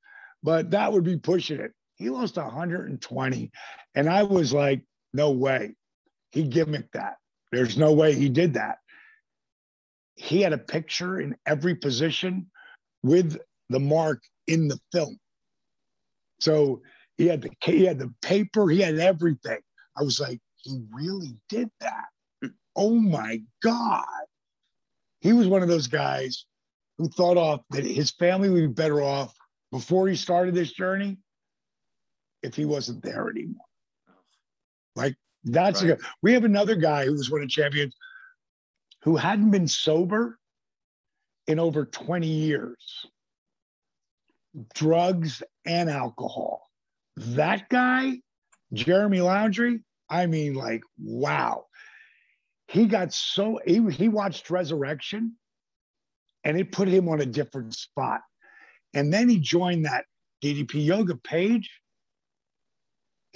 but 0.43 0.71
that 0.71 0.93
would 0.93 1.05
be 1.05 1.19
pushing 1.19 1.61
it. 1.61 1.73
He 1.97 2.11
lost 2.11 2.37
120. 2.37 3.51
And 3.95 4.09
I 4.09 4.23
was 4.23 4.53
like, 4.53 4.83
no 5.13 5.31
way. 5.31 5.75
He 6.31 6.45
gimmicked 6.45 6.93
that. 6.93 7.17
There's 7.53 7.79
no 7.79 7.93
way 7.93 8.15
he 8.15 8.29
did 8.29 8.55
that. 8.55 8.79
He 10.15 10.43
had 10.43 10.53
a 10.53 10.59
picture 10.59 11.21
in 11.21 11.37
every 11.47 11.75
position 11.75 12.51
with 13.03 13.39
the 13.71 13.81
mark 13.81 14.23
in 14.47 14.69
the 14.69 14.79
film. 14.93 15.19
So 16.41 16.83
he 17.17 17.27
had 17.27 17.43
the 17.43 17.51
he 17.65 17.85
had 17.85 17.99
the 17.99 18.13
paper, 18.21 18.69
he 18.69 18.81
had 18.81 18.99
everything. 18.99 19.61
I 19.97 20.03
was 20.03 20.21
like, 20.21 20.41
he 20.57 20.83
really 20.93 21.37
did 21.49 21.71
that. 21.81 22.05
oh 22.75 22.95
my 22.95 23.41
God. 23.63 24.05
He 25.21 25.33
was 25.33 25.47
one 25.47 25.63
of 25.63 25.69
those 25.69 25.87
guys 25.87 26.45
who 26.99 27.09
thought 27.09 27.39
off 27.39 27.63
that 27.71 27.85
his 27.85 28.11
family 28.11 28.51
would 28.51 28.61
be 28.61 28.83
better 28.83 29.03
off 29.03 29.35
before 29.71 30.09
he 30.09 30.17
started 30.17 30.55
this 30.55 30.73
journey 30.73 31.19
if 32.43 32.55
he 32.55 32.65
wasn't 32.65 33.03
there 33.03 33.29
anymore. 33.29 33.65
Oh. 34.09 34.13
Like 34.95 35.17
that's 35.45 35.83
right. 35.83 35.93
a, 35.93 35.99
we 36.23 36.33
have 36.33 36.45
another 36.45 36.75
guy 36.75 37.07
who 37.07 37.13
was 37.13 37.31
one 37.31 37.43
of 37.43 37.49
the 37.49 37.53
champions 37.53 37.95
who 39.03 39.17
hadn't 39.17 39.51
been 39.51 39.69
sober 39.69 40.39
in 41.47 41.59
over 41.59 41.85
20 41.85 42.27
years. 42.27 43.07
Drugs 44.75 45.43
and 45.65 45.89
alcohol. 45.91 46.69
That 47.17 47.69
guy, 47.69 48.21
Jeremy 48.73 49.19
Laundrie, 49.19 49.83
I 50.09 50.27
mean, 50.27 50.55
like, 50.55 50.83
wow. 50.99 51.67
He 52.69 52.87
got 52.87 53.13
so 53.13 53.61
he, 53.65 53.89
he 53.91 54.09
watched 54.09 54.51
Resurrection 54.51 55.37
and 56.43 56.59
it 56.59 56.73
put 56.73 56.89
him 56.89 57.09
on 57.09 57.21
a 57.21 57.27
different 57.27 57.75
spot. 57.75 58.23
And 58.93 59.13
then 59.13 59.29
he 59.29 59.39
joined 59.39 59.85
that 59.85 60.05
DDP 60.43 60.85
yoga 60.85 61.17
page. 61.17 61.71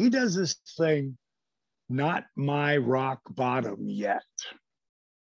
He 0.01 0.09
does 0.09 0.35
this 0.35 0.57
thing, 0.79 1.19
not 1.91 2.25
my 2.35 2.79
rock 2.79 3.21
bottom 3.29 3.87
yet. 3.87 4.23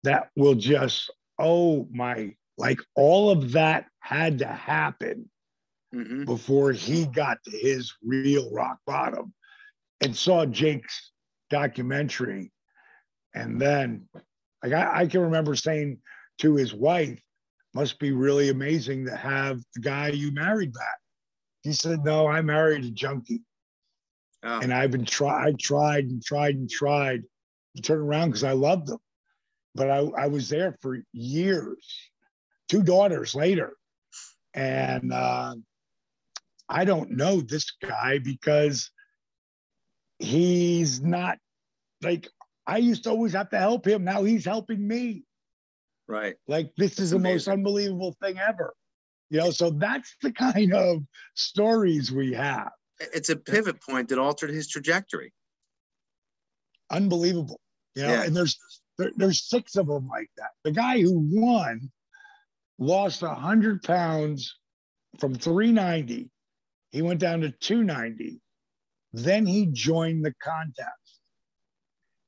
That 0.05 0.29
will 0.37 0.55
just, 0.55 1.11
oh 1.37 1.88
my, 1.90 2.37
like 2.57 2.79
all 2.94 3.31
of 3.31 3.51
that 3.53 3.87
had 3.98 4.38
to 4.38 4.46
happen 4.46 5.29
mm-hmm. 5.92 6.27
before 6.27 6.70
he 6.70 7.07
got 7.07 7.38
to 7.42 7.51
his 7.51 7.92
real 8.05 8.53
rock 8.53 8.79
bottom 8.87 9.35
and 10.01 10.14
saw 10.14 10.46
Jake's 10.46 11.11
documentary. 11.51 12.53
And 13.35 13.61
then, 13.61 14.09
like, 14.62 14.75
I, 14.75 15.01
I 15.01 15.07
can 15.09 15.22
remember 15.22 15.57
saying 15.57 15.98
to 16.38 16.55
his 16.55 16.72
wife, 16.72 17.20
must 17.75 17.98
be 17.98 18.12
really 18.12 18.51
amazing 18.51 19.07
to 19.07 19.16
have 19.16 19.61
the 19.75 19.81
guy 19.81 20.11
you 20.11 20.31
married 20.31 20.72
back. 20.72 20.98
He 21.62 21.72
said, 21.72 22.05
No, 22.05 22.29
I 22.29 22.42
married 22.42 22.85
a 22.85 22.90
junkie. 22.90 23.42
And 24.42 24.72
I've 24.72 24.90
been 24.90 25.05
try 25.05 25.48
I 25.48 25.52
tried 25.52 26.05
and 26.05 26.22
tried 26.22 26.57
and 26.57 26.68
tried 26.68 27.22
to 27.76 27.83
turn 27.83 28.00
around 28.00 28.31
because 28.31 28.44
I 28.44 28.52
loved 28.52 28.88
them. 28.88 28.98
But 29.74 29.90
I, 29.90 29.98
I 29.98 30.26
was 30.26 30.48
there 30.48 30.76
for 30.83 30.98
years, 31.12 32.11
two 32.68 32.83
daughters 32.83 33.35
later. 33.35 33.74
And 34.55 35.12
uh, 35.12 35.55
I 36.68 36.85
don't 36.85 37.12
know 37.12 37.40
this 37.40 37.70
guy 37.83 38.18
because 38.18 38.90
he's 40.18 41.00
not 41.00 41.38
like 42.02 42.28
I 42.66 42.78
used 42.78 43.05
to 43.05 43.11
always 43.11 43.33
have 43.33 43.50
to 43.50 43.59
help 43.59 43.87
him. 43.87 44.05
Now 44.05 44.24
he's 44.24 44.44
helping 44.44 44.87
me. 44.87 45.24
Right. 46.07 46.37
Like 46.46 46.72
this 46.76 46.98
is 46.98 47.11
the 47.11 47.18
most 47.18 47.48
unbelievable 47.48 48.16
thing 48.22 48.38
ever. 48.38 48.74
You 49.31 49.38
know, 49.38 49.50
so 49.50 49.70
that's 49.70 50.14
the 50.20 50.33
kind 50.33 50.74
of 50.74 51.02
stories 51.35 52.12
we 52.12 52.35
have. 52.35 52.70
It's 53.15 53.29
a 53.29 53.37
pivot 53.37 53.81
point 53.83 54.09
that 54.09 54.19
altered 54.19 54.51
his 54.51 54.69
trajectory. 54.69 55.33
Unbelievable. 56.91 57.61
You 57.95 58.03
know, 58.03 58.09
yeah. 58.09 58.23
and 58.25 58.37
there's 58.37 58.59
there, 58.99 59.11
there's 59.17 59.49
six 59.49 59.77
of 59.77 59.87
them 59.87 60.09
like 60.09 60.31
that. 60.37 60.51
The 60.65 60.73
guy 60.73 61.01
who 61.01 61.27
won 61.31 61.91
lost 62.79 63.23
a 63.23 63.27
100 63.27 63.83
pounds 63.83 64.59
from 65.19 65.35
390. 65.35 66.31
He 66.91 67.03
went 67.03 67.21
down 67.21 67.41
to 67.41 67.51
290. 67.51 68.41
Then 69.12 69.47
he 69.47 69.67
joined 69.67 70.25
the 70.25 70.35
contest 70.43 71.03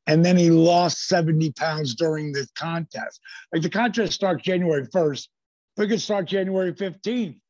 and 0.07 0.25
then 0.25 0.37
he 0.37 0.51
lost 0.51 1.07
70 1.07 1.53
pounds 1.53 1.95
during 1.95 2.33
the 2.33 2.47
contest. 2.57 3.21
Like 3.53 3.63
the 3.63 3.71
contest 3.71 4.13
starts 4.13 4.43
January 4.43 4.87
1st, 4.87 5.29
but 5.77 5.85
it 5.85 5.89
could 5.89 6.01
start 6.01 6.27
January 6.27 6.73
15th 6.73 7.41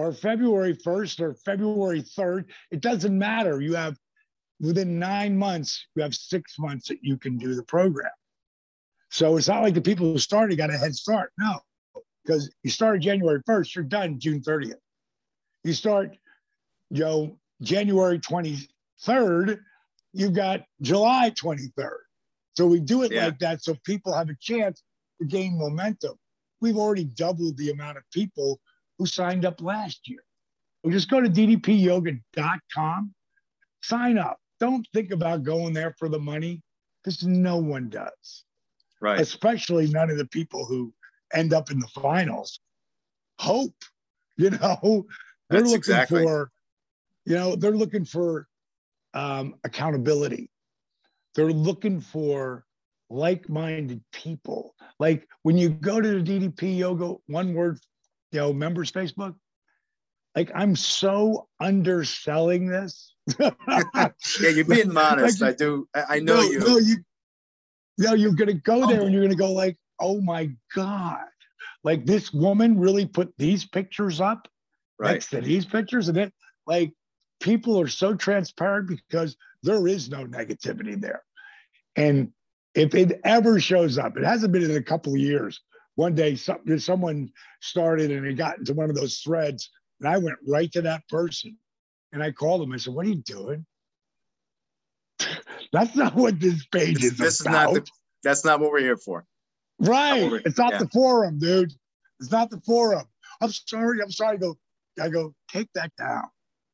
or 0.00 0.12
February 0.12 0.74
1st 0.74 1.20
or 1.20 1.34
February 1.34 2.02
3rd. 2.02 2.46
It 2.70 2.80
doesn't 2.80 3.16
matter. 3.16 3.60
You 3.60 3.74
have 3.74 3.96
within 4.60 4.98
nine 4.98 5.36
months, 5.36 5.86
you 5.94 6.02
have 6.02 6.14
six 6.14 6.58
months 6.58 6.88
that 6.88 6.98
you 7.02 7.16
can 7.16 7.36
do 7.36 7.54
the 7.54 7.62
program. 7.62 8.10
So 9.10 9.36
it's 9.36 9.48
not 9.48 9.62
like 9.62 9.74
the 9.74 9.80
people 9.80 10.10
who 10.10 10.18
started 10.18 10.56
got 10.56 10.70
a 10.70 10.78
head 10.78 10.94
start. 10.94 11.32
No, 11.38 11.60
because 12.24 12.50
you 12.62 12.70
start 12.70 13.00
January 13.00 13.42
1st, 13.48 13.74
you're 13.74 13.84
done 13.84 14.18
June 14.18 14.40
30th. 14.40 14.74
You 15.64 15.72
start, 15.74 16.16
you 16.90 17.00
know, 17.00 17.38
January 17.60 18.18
23rd, 18.18 19.60
you've 20.12 20.34
got 20.34 20.62
July 20.80 21.30
23rd. 21.30 21.98
So 22.56 22.66
we 22.66 22.80
do 22.80 23.02
it 23.02 23.12
yeah. 23.12 23.26
like 23.26 23.38
that 23.40 23.62
so 23.62 23.76
people 23.84 24.14
have 24.14 24.28
a 24.28 24.36
chance 24.40 24.82
to 25.20 25.26
gain 25.26 25.58
momentum. 25.58 26.16
We've 26.60 26.76
already 26.76 27.04
doubled 27.04 27.56
the 27.56 27.70
amount 27.70 27.98
of 27.98 28.04
people 28.12 28.60
who 29.00 29.06
signed 29.06 29.46
up 29.46 29.62
last 29.62 30.06
year. 30.06 30.22
We 30.84 30.92
just 30.92 31.08
go 31.10 31.22
to 31.22 31.28
ddpyoga.com, 31.28 33.14
sign 33.82 34.18
up. 34.18 34.38
Don't 34.60 34.86
think 34.92 35.10
about 35.10 35.42
going 35.42 35.72
there 35.72 35.94
for 35.98 36.10
the 36.10 36.18
money 36.18 36.62
because 37.02 37.24
no 37.24 37.56
one 37.56 37.88
does. 37.88 38.44
Right. 39.00 39.18
Especially 39.18 39.88
none 39.88 40.10
of 40.10 40.18
the 40.18 40.26
people 40.26 40.66
who 40.66 40.92
end 41.32 41.54
up 41.54 41.70
in 41.70 41.78
the 41.78 41.88
finals. 41.88 42.60
Hope, 43.38 43.74
you 44.36 44.50
know, 44.50 45.06
they're 45.48 45.60
That's 45.60 45.70
looking 45.70 45.78
exactly. 45.78 46.22
for, 46.22 46.50
you 47.24 47.36
know, 47.36 47.56
they're 47.56 47.70
looking 47.72 48.04
for 48.04 48.48
um, 49.14 49.54
accountability. 49.64 50.50
They're 51.34 51.52
looking 51.52 52.02
for 52.02 52.66
like-minded 53.08 54.02
people. 54.12 54.74
Like 54.98 55.26
when 55.42 55.56
you 55.56 55.70
go 55.70 56.02
to 56.02 56.22
the 56.22 56.38
DDP 56.38 56.76
Yoga 56.76 57.14
One 57.28 57.54
Word, 57.54 57.80
you 58.32 58.40
know, 58.40 58.52
members 58.52 58.90
Facebook, 58.92 59.34
like 60.36 60.50
I'm 60.54 60.76
so 60.76 61.48
underselling 61.60 62.68
this. 62.68 63.14
yeah, 63.38 64.08
you're 64.40 64.64
being 64.64 64.92
modest. 64.92 65.40
Like, 65.40 65.54
I 65.54 65.56
do. 65.56 65.88
I 65.94 66.20
know 66.20 66.36
no, 66.36 66.42
you. 66.42 66.58
No, 66.60 66.78
you. 66.78 66.96
Know, 67.98 68.14
you're 68.14 68.32
gonna 68.32 68.54
go 68.54 68.86
there 68.86 69.02
oh. 69.02 69.04
and 69.04 69.12
you're 69.12 69.22
gonna 69.22 69.34
go 69.34 69.52
like, 69.52 69.76
oh 69.98 70.20
my 70.20 70.50
god, 70.74 71.26
like 71.84 72.06
this 72.06 72.32
woman 72.32 72.78
really 72.78 73.06
put 73.06 73.32
these 73.36 73.66
pictures 73.66 74.20
up 74.20 74.48
right. 74.98 75.12
next 75.12 75.28
to 75.30 75.40
these 75.40 75.66
pictures, 75.66 76.08
and 76.08 76.16
it 76.16 76.32
like 76.66 76.92
people 77.40 77.78
are 77.80 77.88
so 77.88 78.14
transparent 78.14 78.88
because 78.88 79.36
there 79.62 79.86
is 79.86 80.08
no 80.08 80.24
negativity 80.24 80.98
there. 80.98 81.22
And 81.96 82.32
if 82.74 82.94
it 82.94 83.20
ever 83.24 83.60
shows 83.60 83.98
up, 83.98 84.16
it 84.16 84.24
hasn't 84.24 84.52
been 84.52 84.62
in 84.62 84.76
a 84.76 84.82
couple 84.82 85.12
of 85.12 85.18
years. 85.18 85.60
One 86.00 86.14
day, 86.14 86.34
some, 86.34 86.78
someone 86.78 87.30
started 87.60 88.10
and 88.10 88.26
it 88.26 88.32
got 88.32 88.56
into 88.56 88.72
one 88.72 88.88
of 88.88 88.96
those 88.96 89.18
threads, 89.18 89.68
and 90.00 90.08
I 90.08 90.16
went 90.16 90.38
right 90.48 90.72
to 90.72 90.80
that 90.80 91.06
person 91.08 91.58
and 92.12 92.22
I 92.22 92.32
called 92.32 92.62
him 92.62 92.72
I 92.72 92.78
said, 92.78 92.94
"What 92.94 93.04
are 93.04 93.10
you 93.10 93.22
doing? 93.22 93.66
that's 95.72 95.94
not 95.94 96.14
what 96.14 96.40
this 96.40 96.64
page 96.72 96.94
this, 96.94 97.12
is 97.12 97.18
this 97.18 97.40
about. 97.42 97.68
Is 97.70 97.74
not 97.74 97.84
the, 97.84 97.90
that's 98.24 98.44
not 98.46 98.60
what 98.60 98.70
we're 98.70 98.80
here 98.80 98.96
for. 98.96 99.26
Right? 99.78 100.32
Not 100.32 100.46
it's 100.46 100.56
not 100.56 100.72
yeah. 100.72 100.78
the 100.78 100.88
forum, 100.88 101.38
dude. 101.38 101.74
It's 102.18 102.32
not 102.32 102.48
the 102.48 102.62
forum. 102.62 103.04
I'm 103.42 103.50
sorry. 103.50 104.00
I'm 104.02 104.10
sorry. 104.10 104.36
I 104.36 104.40
go. 104.40 104.56
I 104.98 105.10
go. 105.10 105.34
Take 105.52 105.68
that 105.74 105.92
down 105.98 106.24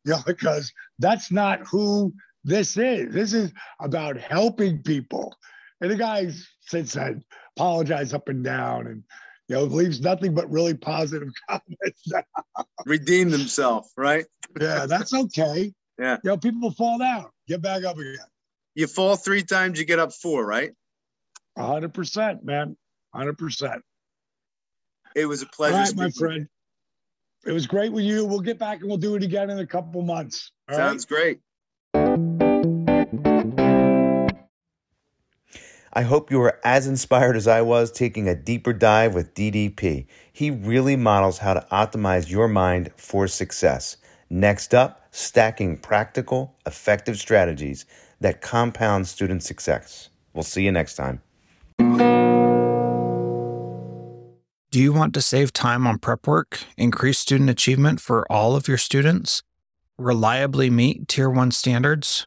you 0.05 0.13
know, 0.13 0.21
because 0.27 0.73
that's 1.01 1.33
not 1.33 1.67
who 1.67 2.15
this 2.45 2.77
is. 2.77 3.13
This 3.13 3.33
is 3.33 3.53
about 3.81 4.17
helping 4.19 4.85
people. 4.85 5.37
And 5.81 5.91
the 5.91 5.97
guy 5.97 6.31
since 6.61 6.95
then 6.95 7.23
apologized 7.57 8.15
up 8.15 8.29
and 8.29 8.43
down 8.43 8.87
and 8.87 9.03
you 9.49 9.57
know, 9.57 9.63
leaves 9.65 10.01
nothing 10.01 10.35
but 10.35 10.51
really 10.51 10.75
positive 10.75 11.29
comments. 11.49 12.13
Redeemed 12.85 13.33
himself, 13.33 13.91
right? 13.97 14.25
yeah, 14.61 14.87
that's 14.87 15.15
okay. 15.15 15.73
Yeah. 15.99 16.19
You 16.25 16.31
know, 16.31 16.37
people 16.37 16.71
fall 16.73 16.99
down, 16.99 17.27
get 17.49 17.63
back 17.63 17.85
up 17.85 17.97
again. 17.97 18.17
You 18.75 18.87
fall 18.87 19.17
three 19.17 19.43
times, 19.43 19.79
you 19.79 19.85
get 19.85 19.99
up 19.99 20.13
four, 20.13 20.45
right? 20.45 20.73
hundred 21.57 21.95
percent, 21.95 22.45
man. 22.45 22.77
hundred 23.15 23.39
percent. 23.39 23.83
It 25.15 25.27
was 25.27 25.41
a 25.41 25.47
pleasure. 25.47 25.77
All 25.77 25.83
right, 25.83 25.97
my 25.97 26.11
friend. 26.11 26.47
It 27.47 27.53
was 27.53 27.67
great 27.67 27.93
with 27.93 28.05
you. 28.05 28.27
We'll 28.27 28.41
get 28.41 28.59
back 28.59 28.81
and 28.81 28.89
we'll 28.89 28.99
do 28.99 29.15
it 29.15 29.23
again 29.23 29.51
in 29.51 29.61
a 29.61 29.67
couple 29.67 30.03
months. 30.03 30.51
Sounds 30.71 31.07
right? 31.11 31.39
great. 31.95 32.96
I 35.97 36.03
hope 36.03 36.31
you 36.31 36.39
were 36.41 36.61
as 36.63 36.87
inspired 36.87 37.37
as 37.37 37.49
I 37.49 37.63
was 37.63 37.91
taking 37.91 38.29
a 38.29 38.35
deeper 38.35 38.75
dive 38.75 39.15
with 39.15 39.33
DDP. 39.33 40.05
He 40.31 40.51
really 40.51 40.95
models 40.95 41.39
how 41.39 41.55
to 41.55 41.67
optimize 41.73 42.29
your 42.29 42.49
mind 42.49 42.91
for 42.97 43.27
success. 43.27 43.97
Next 44.29 44.75
up, 44.75 45.07
stacking 45.11 45.79
practical, 45.79 46.55
effective 46.67 47.17
strategies 47.17 47.87
that 48.21 48.43
compound 48.43 49.09
student 49.09 49.43
success. 49.43 50.11
We'll 50.35 50.43
see 50.43 50.67
you 50.67 50.71
next 50.71 50.97
time. 50.97 51.23
Do 54.71 54.83
you 54.83 54.93
want 54.93 55.15
to 55.15 55.23
save 55.23 55.55
time 55.55 55.87
on 55.87 55.99
prep 55.99 56.27
work, 56.27 56.61
increase 56.77 57.19
student 57.19 57.49
achievement 57.49 58.03
for 58.03 58.31
all 58.31 58.55
of 58.55 58.69
your 58.69 58.77
students, 58.77 59.43
reliably 59.97 60.69
meet 60.69 61.09
Tier 61.09 61.31
1 61.31 61.53
standards? 61.53 62.27